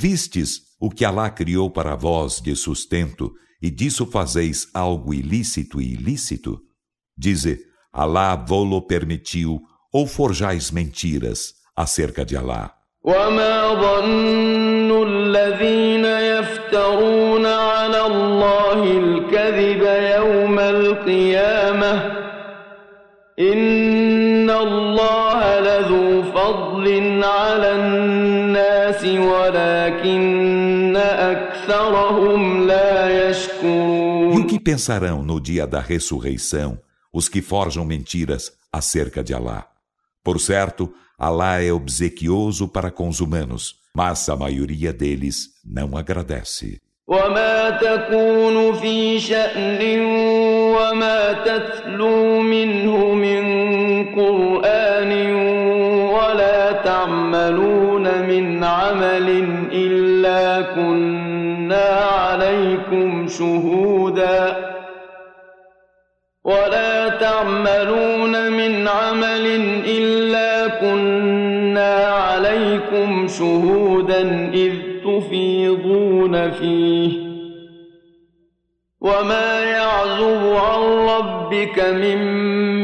[0.02, 5.94] vistes o que Alá criou para vós de sustento, e disso fazeis algo ilícito e
[5.94, 6.60] ilícito?
[7.16, 7.58] Dize,
[7.92, 9.60] Alá vô-lo permitiu,
[9.92, 12.74] ou forjais mentiras acerca de Alá.
[13.04, 19.82] وما ظن الذين يفترون على الله الكذب
[20.16, 21.92] يوم القيامة
[23.38, 28.31] إن الله لذو فضل على الناس
[29.04, 36.78] ولكن أكثرهم لا يشكرون E o que pensarão no dia da ressurreição
[37.12, 39.66] os que forjam mentiras acerca de Alá?
[40.22, 46.80] Por certo, Alá é obsequioso para com os humanos, mas a maioria deles não agradece.
[47.08, 50.00] وما تكون في شأن
[50.76, 53.44] وما تتلو منه من
[54.14, 55.12] قرآن
[56.12, 57.91] ولا تعملون
[58.43, 64.55] من عمل إلا كنا عليكم شهودا.
[66.43, 69.45] ولا تعملون من عمل
[69.85, 74.73] إلا كنا عليكم شهودا إذ
[75.05, 77.22] تفيضون فيه.
[79.03, 82.17] وما يعزب عن ربك من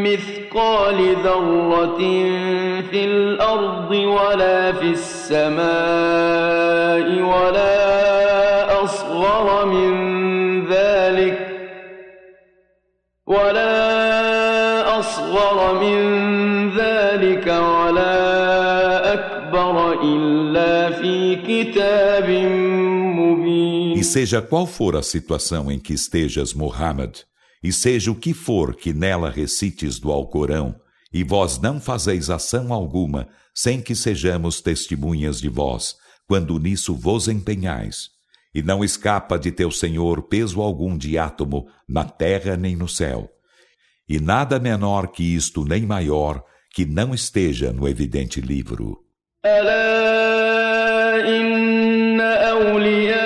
[0.04, 1.98] مثقال ذرة
[2.92, 5.60] في الأرض ولا في السماء
[7.22, 9.92] ولا أصغر من
[10.68, 11.48] ذلك
[13.28, 16.00] ولا أصغر من
[16.70, 22.19] ذلك ولا أكبر إلا في كتاب
[23.99, 27.21] E seja qual for a situação em que estejas, Muhammad,
[27.63, 30.77] e seja o que for que nela recites do Alcorão,
[31.13, 35.95] e vós não fazeis ação alguma sem que sejamos testemunhas de vós,
[36.27, 38.09] quando nisso vos empenhais.
[38.55, 43.31] E não escapa de teu Senhor peso algum de átomo na terra nem no céu.
[44.09, 46.43] E nada menor que isto nem maior
[46.75, 49.05] que não esteja no evidente livro.
[49.45, 53.18] ألا إن أولياء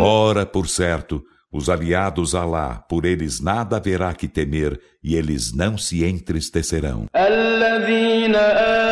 [0.00, 5.54] Ora, por certo, os aliados a Alá, por eles nada haverá que temer e eles
[5.54, 7.06] não se entristecerão.
[7.16, 8.36] الذين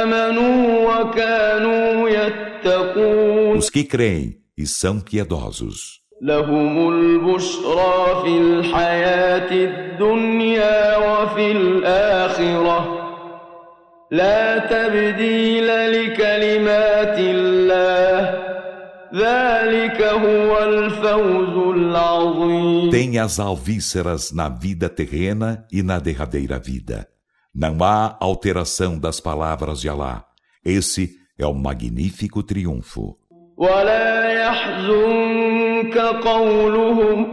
[0.02, 6.00] آمنوا وكانوا يتقون Os que creem e são piedosos.
[6.22, 12.99] لهم البشرى في الحياة الدنيا وفي الآخرة
[14.10, 18.46] لا تبديل لكلمات الله
[19.14, 27.08] ذلك هو الفوز العظيم Tem as alvíceras na vida terrena e na derradeira vida.
[27.54, 30.24] Não há alteração das palavras de Alá.
[30.64, 33.16] Esse é o magnífico triunfo.
[33.56, 37.26] ولا يحزنك قولهم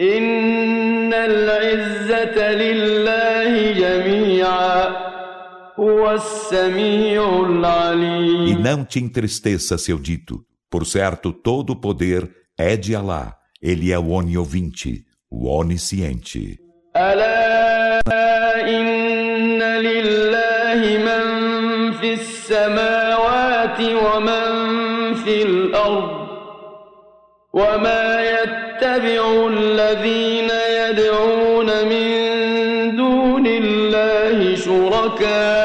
[0.00, 4.73] إن العزة لله جميعا هو السميع
[5.78, 10.44] E العليم não te entristeça seu dito.
[10.70, 13.36] Por certo, todo o poder é de Alá.
[13.62, 16.58] Ele é o oniovinte, o onisciente.
[16.96, 18.00] ألا
[18.76, 21.24] إن لله من
[21.92, 24.44] في السماوات ومن
[25.14, 26.28] في الأرض
[27.52, 32.30] وما يتبع الذين يدعون من
[33.62, 35.63] الله شركاء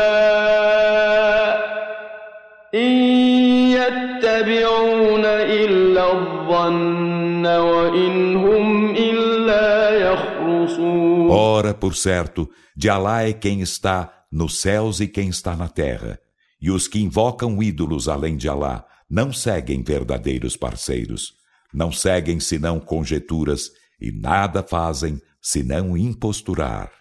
[11.29, 16.19] Ora, por certo, de Alá é quem está nos céus e quem está na terra.
[16.61, 21.33] E os que invocam ídolos além de Alá não seguem verdadeiros parceiros.
[21.73, 23.69] Não seguem senão conjecturas
[24.01, 26.91] e nada fazem senão imposturar.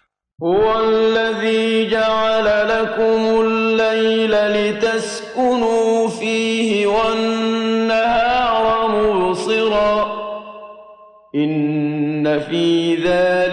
[0.43, 10.25] هو الذي جعل لكم الليل لتسكنوا فيه والنهار مبصرا
[11.35, 13.48] إن في ذلك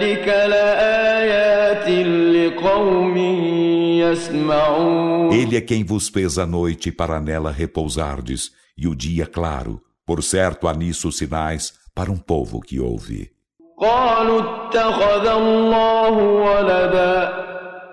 [5.31, 9.81] Ele é quem vos fez a noite para nela repousardes e o dia claro.
[10.05, 13.33] Por certo, há nisso sinais para um povo que ouve.
[13.77, 17.33] قالوا اتخذ الله ولدا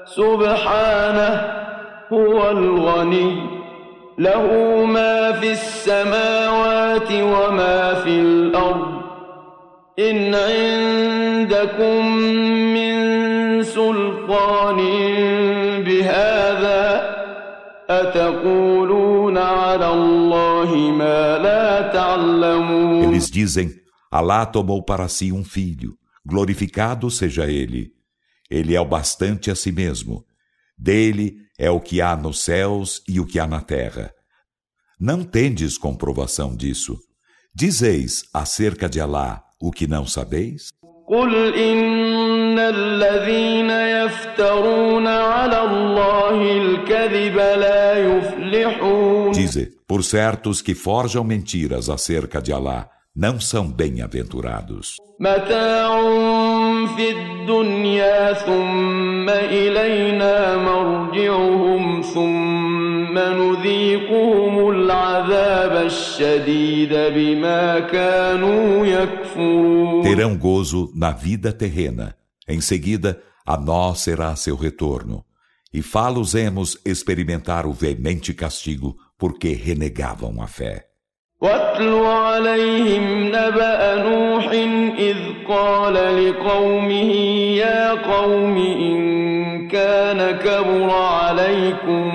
[0.05, 1.61] سبحانه
[2.13, 3.61] هو الغني
[4.19, 4.47] له
[4.85, 9.01] ما في السماوات وما في الارض
[9.99, 12.07] ان عندكم
[12.75, 12.93] من
[13.63, 14.79] سلطان
[23.05, 23.75] Eles dizem:
[24.11, 27.93] Alá tomou para si um filho, glorificado seja ele.
[28.51, 30.25] Ele é o bastante a si mesmo.
[30.77, 34.13] Dele é o que há nos céus e o que há na terra.
[34.99, 36.99] Não tendes comprovação disso.
[37.55, 40.71] Dizeis acerca de Alá o que não sabeis?
[41.11, 43.71] قل إن الذين
[44.35, 52.53] يفترون على الله الكذب لا يفلحون Dize, por certo, os que forjam mentiras acerca de
[52.53, 54.97] Alá não são bem-aventurados.
[55.21, 55.91] متاع
[56.97, 71.11] في الدنيا ثم إلينا مرجعهم ثم نذيقهم العذاب الشديد بما كانوا يكفرون Terão gozo na
[71.13, 72.15] vida terrena.
[72.49, 75.25] Em seguida, a nós será seu retorno.
[75.73, 80.91] E fá-los-emos experimentar o veemente castigo porque renegavam a fé.
[81.43, 84.51] واتل عليهم نبأ نوح
[84.99, 85.17] إذ
[85.49, 87.13] قال لقومه
[87.57, 92.09] يا قوم إن كان كبر عليكم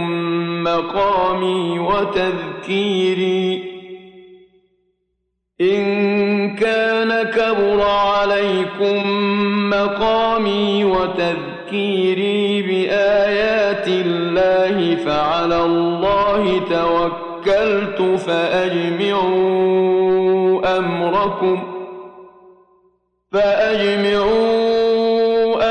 [0.63, 3.63] مقامي وتذكيري
[5.61, 6.08] إن كان
[7.34, 9.02] كبر عليكم
[9.70, 19.30] مقامي وتذكيري بآيات الله فعلى الله توكل توكلت فأجمعوا
[20.78, 21.62] أمركم
[23.32, 24.70] فأجمعوا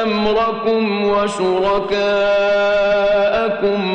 [0.03, 2.19] أمركم وشركاءكم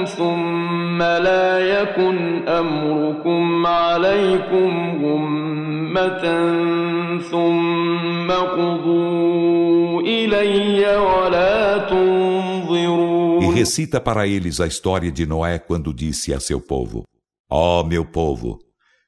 [0.04, 6.24] ثم لا يكن أمركم عليكم غمة
[7.31, 16.33] ثم قضوا إلي ولا تنظرون E recita para eles a história de Noé quando disse
[16.33, 17.05] a seu povo:
[17.49, 18.59] Ó oh, meu povo,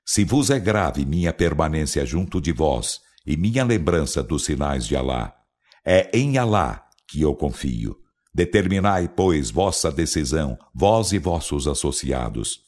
[0.05, 4.95] se vos é grave minha permanência junto de vós e minha lembrança dos sinais de
[4.95, 5.33] Alá,
[5.85, 7.95] é em Alá que eu confio.
[8.33, 12.59] Determinai, pois, vossa decisão, vós e vossos associados,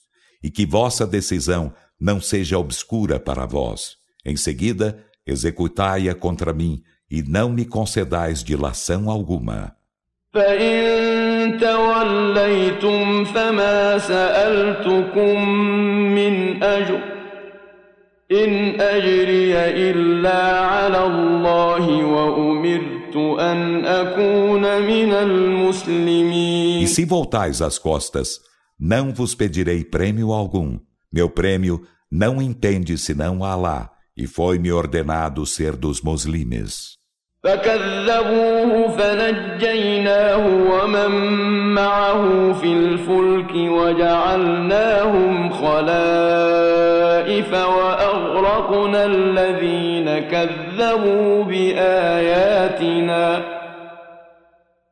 [0.44, 3.96] e que vossa decisão não seja obscura para vós.
[4.26, 9.76] Em seguida, executai-a contra mim e não me concedais dilação alguma.
[10.34, 15.50] فإن توليتم فما سألتكم
[16.16, 17.00] من أجر
[18.32, 19.54] إن أجري
[19.90, 28.40] إلا على الله وأمرت أن أكون من المسلمين E se voltais as costas,
[28.80, 30.80] não vos pedirei prêmio algum.
[31.12, 36.98] Meu prêmio não entende senão a Alá, e foi-me ordenado ser dos muslimes.
[37.44, 41.12] فكذبوه فنجيناه ومن
[41.74, 53.42] معه في الفلك وجعلناهم خلائف واغرقنا الذين كذبوا باياتنا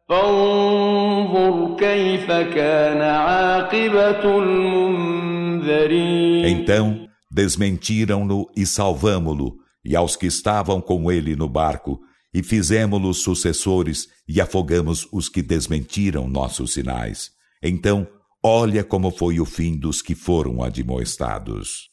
[0.09, 6.94] فانظر كيف كان عاقبه المنذرين Então
[7.35, 11.99] desmentiram-no e salvamo-lo, e aos que estavam com ele no barco,
[12.33, 17.31] e fizemos-los sucessores e afogamos os que desmentiram nossos sinais.
[17.61, 18.07] Então,
[18.43, 21.91] olha como foi o fim dos que foram admoestados.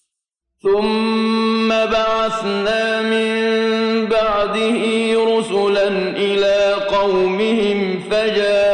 [0.63, 4.81] ثم بعثنا من بعده
[5.39, 8.72] رسلا إلى قومهم فجاءوا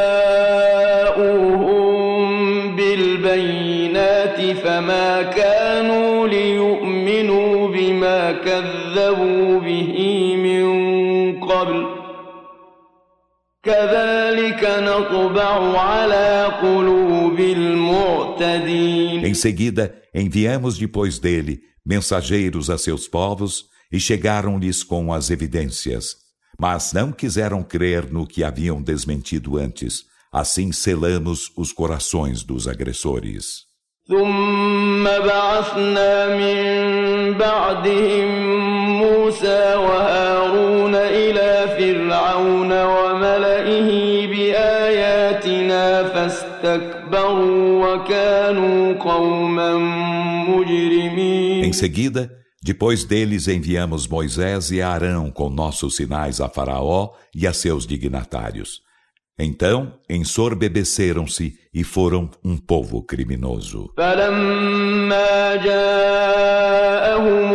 [19.22, 26.16] Em seguida, enviamos depois dele mensageiros a seus povos e chegaram-lhes com as evidências.
[26.58, 30.04] Mas não quiseram crer no que haviam desmentido antes.
[30.32, 33.66] Assim selamos os corações dos agressores.
[34.08, 36.58] ثم بعثنا من
[37.38, 38.28] بعدهم
[38.98, 42.72] موسى وهارون إلى فرعون
[51.62, 52.30] Em seguida,
[52.62, 58.82] depois deles enviamos Moisés e Arão com nossos sinais a Faraó e a seus dignatários.
[59.38, 63.90] Então ensorbebeceram-se e foram um povo criminoso.
[63.96, 67.04] فلما جاءهم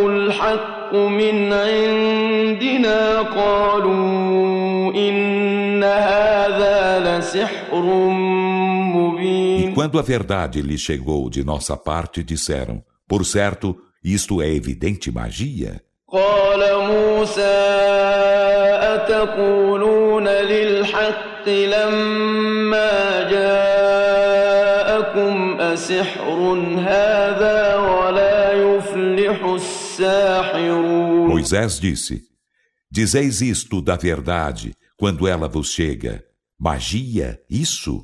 [0.07, 7.85] الحق من عندنا قالوا إن هذا لسحر
[9.23, 14.53] E مبين quando a verdade lhes chegou de nossa parte, disseram: Por certo, isto é
[14.53, 15.81] evidente magia.
[16.11, 17.59] قال موسى
[18.95, 24.49] أتقولون للحق لما جاءكم
[25.61, 26.39] أسحر
[26.79, 32.23] هذا ولا يفلح الساحرون Moisés disse:
[32.91, 36.23] Dizeis isto da verdade quando ela vos chega.
[36.59, 38.03] Magia, isso?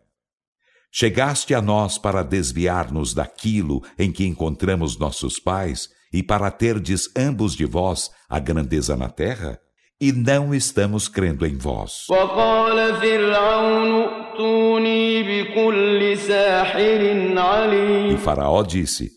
[0.92, 7.54] Chegaste a nós para desviar-nos daquilo em que encontramos nossos pais e para terdes ambos
[7.54, 9.58] de vós a grandeza na terra?
[10.00, 12.06] E não estamos crendo em vós.
[12.10, 19.10] وقال فرعون ائتوني بكل ساحر عليم E Faraó disse: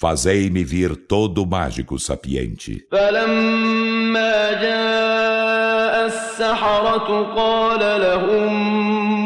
[0.00, 2.86] Fazei-me vir todo mágico sapiente.
[2.92, 8.54] فلما جاء السحرة قال لهم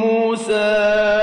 [0.01, 1.22] موسى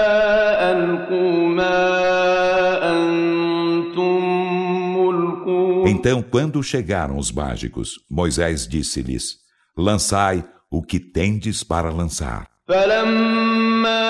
[5.88, 9.38] Então, quando chegaram os mágicos, Moisés disse-lhes:
[9.78, 12.48] Lançai o que tendes para lançar.
[12.68, 14.06] فلما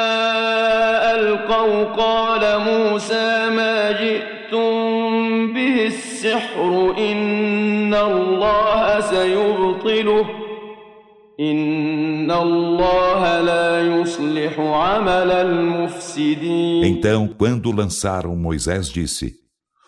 [1.16, 10.26] ألقوا قال موسى ما جئتم به السحر إن الله سيبطله
[16.85, 19.37] então, quando lançaram, Moisés disse: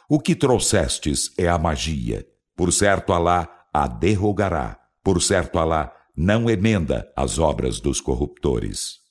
[0.08, 2.24] O que trouxestes é a magia.
[2.56, 4.78] Por certo, Alá a derrogará.
[5.04, 9.02] Por certo, Alá não emenda as obras dos corruptores.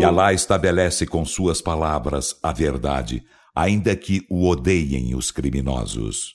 [0.00, 3.22] E Alá estabelece com suas palavras a verdade
[3.54, 6.34] ainda que o odeiem os criminosos.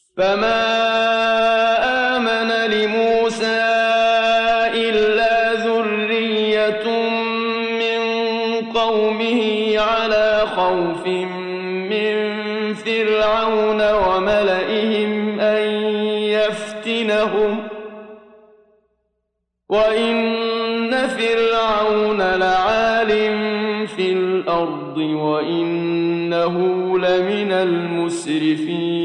[19.70, 23.49] وإن فرعون لعالم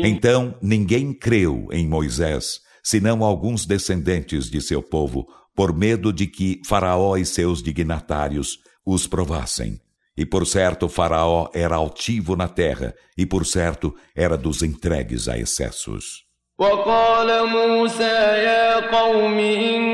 [0.03, 6.62] Então ninguém creu em Moisés, senão alguns descendentes de seu povo, por medo de que
[6.66, 9.80] Faraó e seus dignatários os provassem.
[10.18, 15.38] E por certo, Faraó era altivo na terra, e por certo, era dos entregues a
[15.38, 16.30] excessos.
[16.60, 18.03] وقال موسى
[18.43, 19.93] يا قوم إن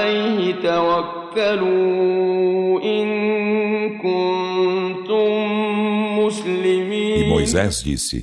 [0.00, 1.76] فعليه توكلوا
[2.82, 3.08] إن
[3.98, 5.36] كنتم
[6.16, 8.18] E مسلمين Moisés disse: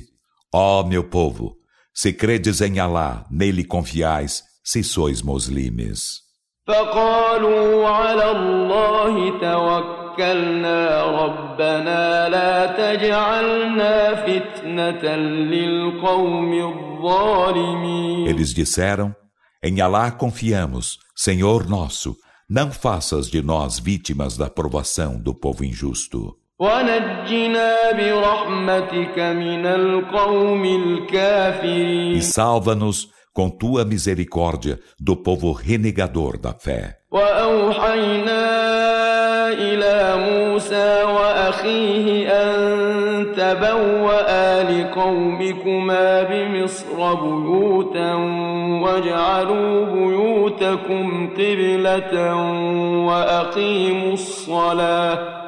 [0.52, 1.46] Ó meu povo,
[1.92, 6.20] se credes em Alá, nele confiais, se sois muslimes.
[6.66, 19.14] فقالوا على الله توكلنا ربنا لا تجعلنا فتنة للقوم الظالمين Eles disseram:
[19.61, 22.15] em Alá confiamos, Senhor nosso,
[22.49, 26.33] não faças de nós vítimas da provação do povo injusto.
[32.15, 36.95] E salva-nos com tua misericórdia do povo renegador da fé.
[39.52, 48.14] إلى موسى وأخيه أن تبوأ لقومكما بمصر بيوتا
[48.84, 52.34] واجعلوا بيوتكم قبلة
[53.06, 55.44] وأقيموا الصلاة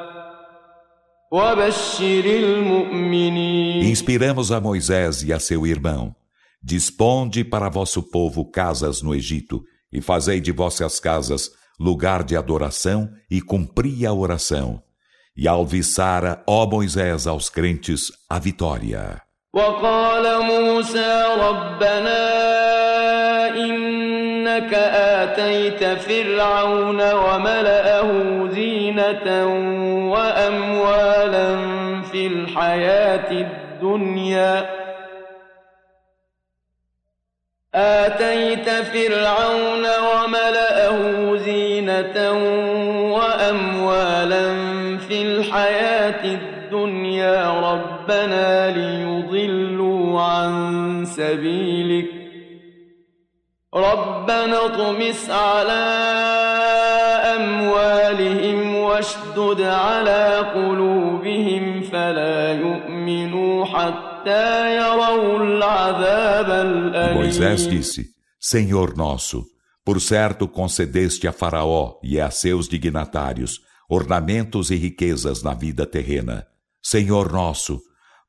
[1.31, 6.15] وبشر المؤمنين Inspiramos a Moisés e a seu irmão.
[6.63, 13.09] Disponde para vosso povo casas no Egito e fazei de vossas casas lugar de adoração
[13.29, 14.81] e cumpria a oração.
[15.35, 19.21] E alviçara, ó Moisés, aos crentes a vitória.
[19.53, 22.19] وقال موسى ربنا
[23.55, 28.09] إنك آتيت فرعون وملأه
[28.51, 29.47] زينة
[30.11, 31.47] وأموالا
[32.01, 34.80] في الحياة الدنيا
[37.74, 42.32] آتيت فرعون وملأه زينة
[43.12, 44.46] وأموالا
[44.98, 47.50] في الحياة الدنيا.
[47.50, 52.10] ربنا ليضلوا عن سبيلك.
[53.74, 55.82] ربنا اطمس على
[57.36, 61.80] أموالهم واشدد على قلوبهم.
[61.80, 64.11] فلا يؤمنوا حتى
[67.14, 68.06] Moisés disse:
[68.40, 69.44] Senhor nosso,
[69.84, 76.46] por certo concedeste a Faraó e a seus dignatários ornamentos e riquezas na vida terrena.
[76.82, 77.80] Senhor nosso,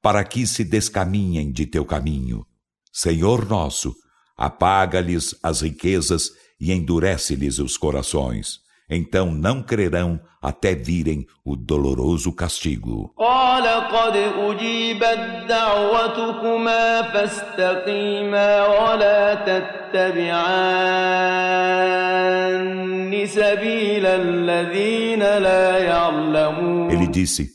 [0.01, 2.45] para que se descaminhem de teu caminho.
[2.91, 3.95] Senhor nosso,
[4.35, 13.13] apaga-lhes as riquezas e endurece-lhes os corações então não crerão até virem o doloroso castigo.
[26.91, 27.49] Ele disse: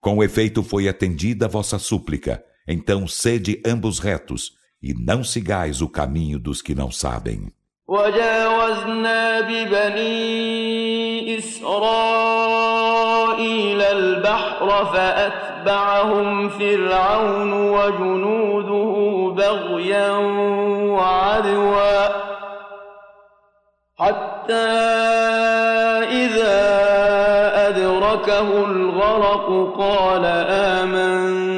[0.00, 4.52] Com efeito foi atendida a vossa súplica, então sede ambos retos
[4.82, 7.52] e não sigais o caminho dos que não sabem.
[7.88, 12.62] وجاوزنا ببني إسرائيل
[13.82, 20.10] البحر فأتبعهم فرعون وجنوده بغيا
[20.96, 22.08] وعدوا
[23.98, 24.54] حتى
[26.10, 26.62] إذا
[27.68, 31.51] أدركه الغرق قال آمنت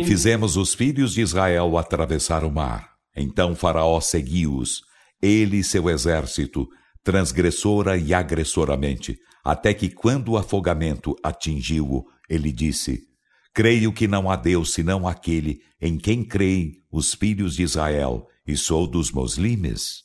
[0.00, 2.90] E fizemos os filhos de Israel atravessar o mar.
[3.16, 4.82] Então Faraó seguiu-os,
[5.20, 6.66] ele e seu exército,
[7.04, 13.11] transgressora e agressoramente, até que quando o afogamento atingiu-o, ele disse:
[13.53, 18.55] Creio que não há Deus senão aquele em quem creem os filhos de Israel, e
[18.55, 20.03] sou dos muslimes.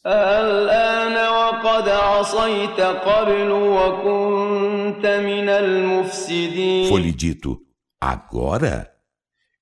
[6.88, 7.60] Foi-lhe dito,
[8.00, 8.90] agora?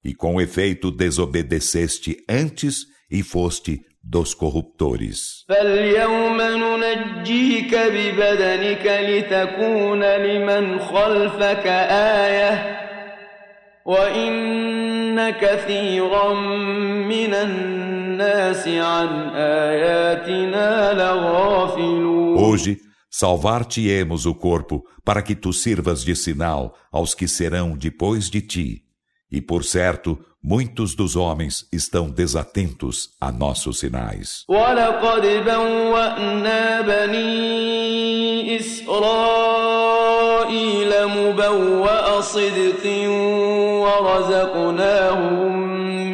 [0.02, 5.44] E com efeito desobedeceste antes e foste dos corruptores.
[5.48, 11.66] فاليوم ننجيك ببدنك لتكون لمن خلفك
[12.26, 12.83] آية
[13.84, 16.34] وإن كثيرا
[17.08, 22.78] من الناس عن آياتنا لغافلون Hoje
[23.10, 28.82] salvar-te-emos o corpo para que tu sirvas de sinal aos que serão depois de ti.
[29.30, 34.46] E por certo, muitos dos homens estão desatentos a nossos sinais.
[40.50, 42.84] إسرائيل مبوأ صدق
[43.84, 45.52] ورزقناهم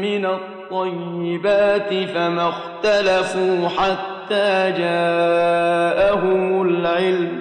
[0.01, 7.41] من الطيبات فما اختلفوا حتى جاءهم العلم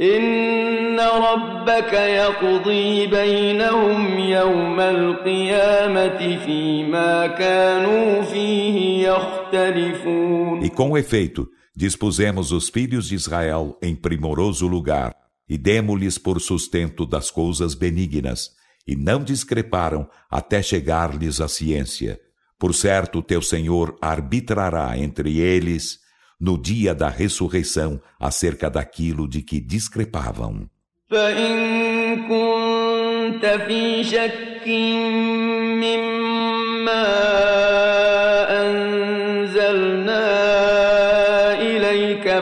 [0.00, 12.68] إن ربك يقضي بينهم يوم القيامة فيما كانوا فيه يختلفون E com efeito, dispusemos os
[12.68, 15.14] filhos de Israel em primoroso lugar
[15.49, 18.51] e demos-lhes por sustento das coisas benignas,
[18.87, 22.19] e não discreparam até chegar-lhes a ciência.
[22.57, 25.99] Por certo, teu Senhor arbitrará entre eles
[26.39, 30.69] no dia da ressurreição acerca daquilo de que discrepavam.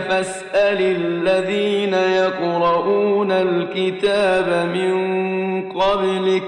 [0.07, 6.45] فاسأل الذين يقرؤون الكتاب من قبلك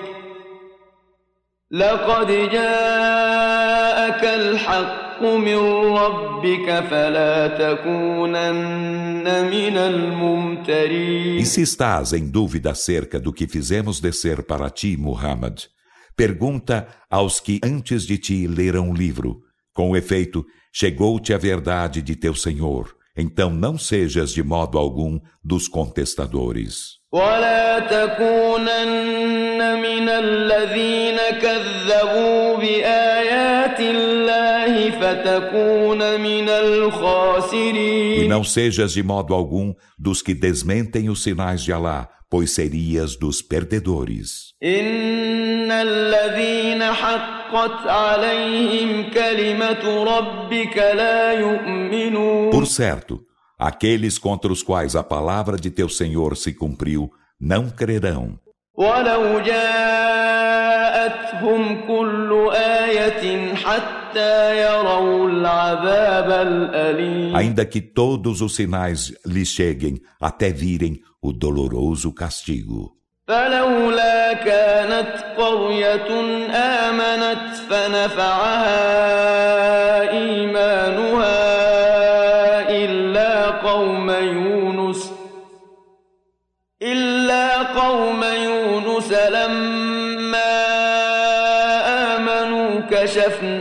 [1.71, 5.05] لقد جاءك الحق
[11.39, 15.61] E se estás em dúvida acerca do que fizemos descer para ti, Muhammad,
[16.17, 19.41] pergunta aos que antes de ti leram o livro.
[19.73, 22.95] Com efeito, chegou-te a verdade de teu Senhor.
[23.19, 27.05] Então não sejas de modo algum dos contestadores.
[27.15, 32.98] ولا تكونن من الذين كذبوا بآيات
[38.24, 43.16] e não sejas de modo algum dos que desmentem os sinais de Alá, pois serias
[43.16, 44.54] dos perdedores.
[52.52, 53.20] Por certo,
[53.58, 58.38] aqueles contra os quais a palavra de teu Senhor se cumpriu não crerão.
[58.80, 59.40] ولو
[60.40, 70.50] جاءتهم كل آية حتى يروا العذاب الأليم Ainda que todos os sinais lhe cheguem até
[70.52, 72.96] virem o doloroso castigo.
[73.28, 76.10] فلولا كانت قرية
[76.56, 78.80] آمنت فنفعها
[80.12, 81.40] إيمانها
[82.70, 84.10] إلا قوم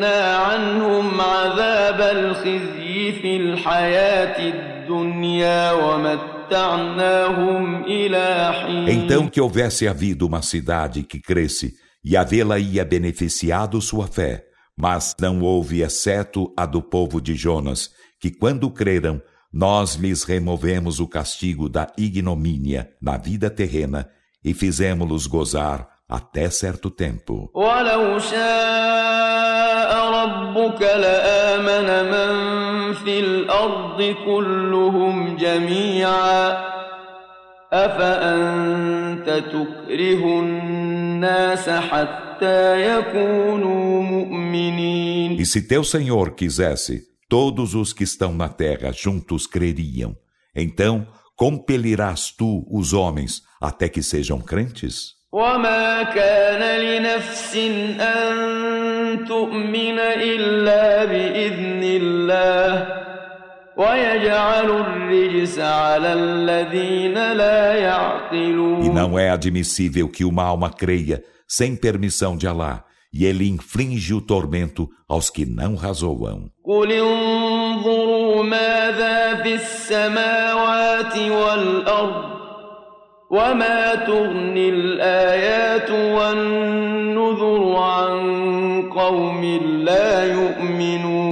[0.07, 7.23] كشفنا عنهم عذاب الخزي في الحياة الدنيا ومتعناهم
[7.83, 11.73] إلى حين Então que houvesse havido uma cidade que cresce
[12.03, 14.45] e havê-la ia beneficiado sua fé,
[14.77, 19.21] mas não houve exceto a do povo de Jonas, que quando creram
[19.53, 24.09] nós lhes removemos o castigo da ignomínia na vida terrena
[24.43, 27.49] e fizemos-los gozar até certo tempo.
[45.39, 50.15] E se teu Senhor quisesse, todos os que estão na terra juntos creriam.
[50.55, 55.23] Então, compelirás tu os homens até que sejam crentes?
[55.33, 57.55] وما كان لنفس
[57.99, 58.76] أن
[59.27, 63.03] تؤمن إلا بإذن الله
[63.77, 71.75] ويجعل الرجس على الذين لا يعقلون E não é admissível que uma alma creia sem
[71.75, 76.49] permissão de Allah e ele inflige o tormento aos que não razoam.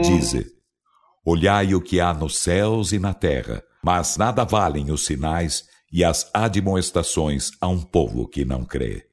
[0.02, 0.46] Dize,
[1.26, 6.04] olhai o que há nos céus e na terra, mas nada valem os sinais e
[6.04, 9.06] as admoestações a um povo que não crê.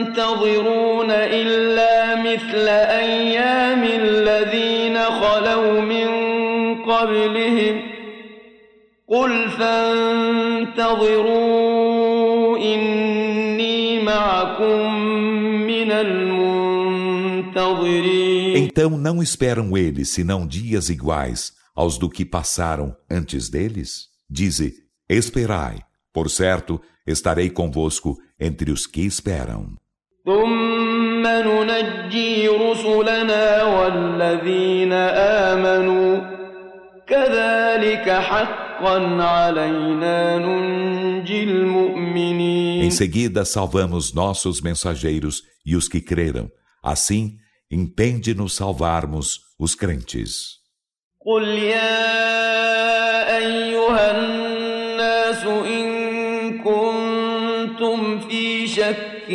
[0.00, 6.08] ينتظرون إلا مثل أيام الذين خلوا من
[6.84, 7.93] قبلهم
[9.08, 10.88] قل فانتظروا
[12.58, 14.94] إني معكم
[15.66, 16.60] من المنتظرين
[18.56, 24.08] Então não esperam eles senão dias iguais aos do que passaram antes deles?
[24.28, 24.74] Dize,
[25.08, 25.78] esperai,
[26.12, 29.76] por certo, estarei convosco entre os que esperam.
[30.24, 34.92] ثم ننجي رسلنا والذين
[35.52, 36.20] آمنوا
[37.06, 38.08] كذلك
[38.74, 46.50] حقا علينا ننجي المؤمنين Em seguida salvamos nossos mensageiros e os que creram.
[46.82, 47.36] Assim,
[47.70, 50.60] impende-nos salvarmos os crentes.
[51.26, 52.16] قل يا
[53.36, 55.84] أيها الناس إن
[56.58, 59.30] كنتم في شك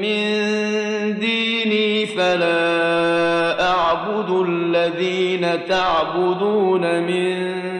[0.00, 7.75] من ديني فلا أعبد الذين تعبدون من دون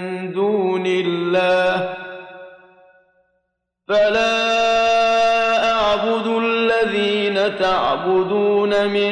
[1.05, 1.95] الله.
[3.87, 4.57] فلا
[6.87, 9.11] الذين تعبدون من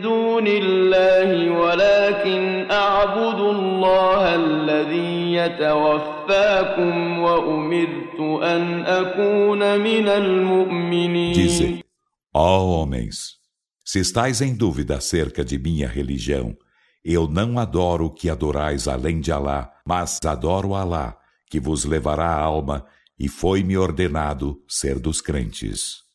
[0.00, 11.80] دون الله ولكن أعبد الله الذي يتوفاكم وأمرت أن أكون من المؤمنين.
[12.32, 13.38] Ó homens,
[13.84, 16.54] se estáis em dúvida acerca de minha religião,
[17.03, 21.17] eu não adoro o que adorais além de Alá, mas adoro Alá,
[21.49, 22.85] que vos levará a alma
[23.19, 26.05] e foi-me ordenado ser dos crentes.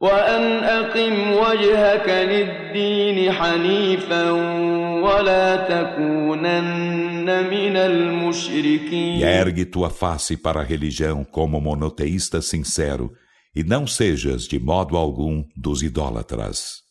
[0.00, 4.30] وأن أقم وجهك للدين حنيفا
[5.02, 13.12] ولا تكونن من المشركين E ergue tua face para a religião como monoteísta sincero
[13.54, 16.82] e não sejas de modo algum dos idólatras.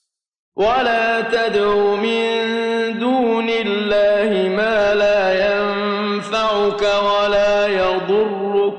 [0.55, 8.77] ولا تدع من دون الله ما لا ينفعك ولا يضرك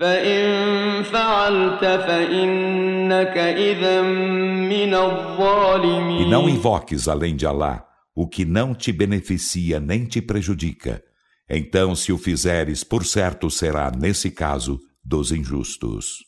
[0.00, 8.74] فإن فعلت فإنك إذا من الظالمين E não invoques além de Alá o que não
[8.74, 11.02] te beneficia nem te prejudica.
[11.48, 16.24] Então, se o fizeres, por certo será, nesse caso, dos injustos.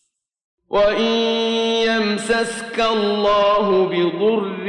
[0.74, 1.12] وإن
[1.86, 4.66] يمسسك الله بضر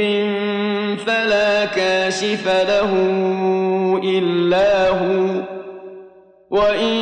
[1.07, 2.93] فلا كاشف له
[4.05, 5.43] إلا هو
[6.51, 6.95] وإن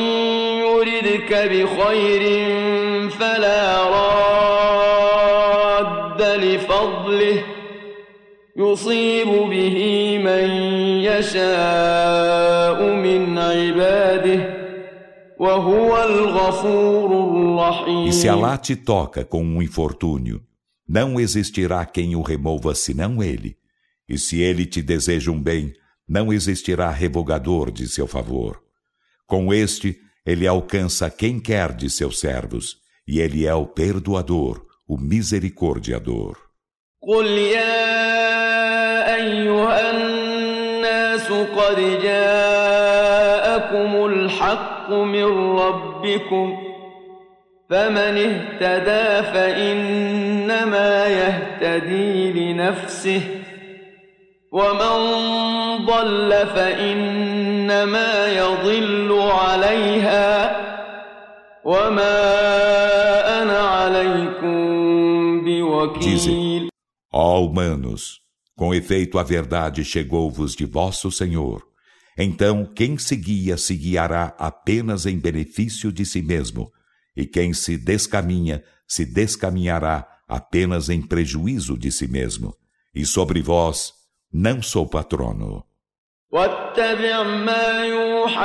[0.63, 2.49] يردك بخير
[3.09, 5.03] فلا راد
[6.23, 7.43] لفضله
[8.57, 9.79] يصيب به
[10.25, 10.51] من
[11.03, 12.12] يشاء
[18.08, 20.42] E se Alá te toca com um infortúnio,
[20.88, 23.58] não existirá quem o remova senão ele.
[24.10, 25.74] E se ele te deseja um bem,
[26.08, 28.62] não existirá revogador de seu favor.
[29.28, 32.78] Com este, ele alcança quem quer de seus servos,
[33.08, 36.48] e ele é o perdoador, o misericordiador.
[37.02, 46.58] قل يا أيها الناس قد جاءكم الحق من ربكم
[47.70, 53.22] فمن اهتدى فإنما يهتدي لنفسه
[54.52, 54.96] ومن
[55.86, 60.58] ضل فإنما يضل عليها
[61.66, 62.22] وما
[63.42, 64.58] أنا عليكم
[65.46, 66.70] بوكيل
[67.14, 68.20] Ó humanos,
[68.56, 71.64] com efeito a verdade chegou-vos de vosso Senhor.
[72.18, 76.72] Então, quem se guia se guiará apenas em benefício de si mesmo,
[77.16, 82.56] e quem se descaminha se descaminhará apenas em prejuízo de si mesmo.
[82.94, 83.94] E sobre vós
[84.32, 85.64] não sou patrono.
[86.32, 88.44] واتبع ما يوحى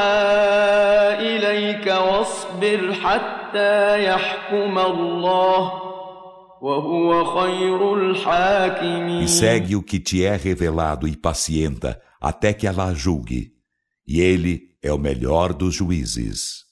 [1.19, 5.73] إليك واصبر حتى يحكم الله
[6.63, 12.95] وهو خير الحاكمين E segue o que te é revelado e pacienta até que ela
[12.95, 13.51] julgue.
[14.08, 16.67] E ele é o melhor dos juízes.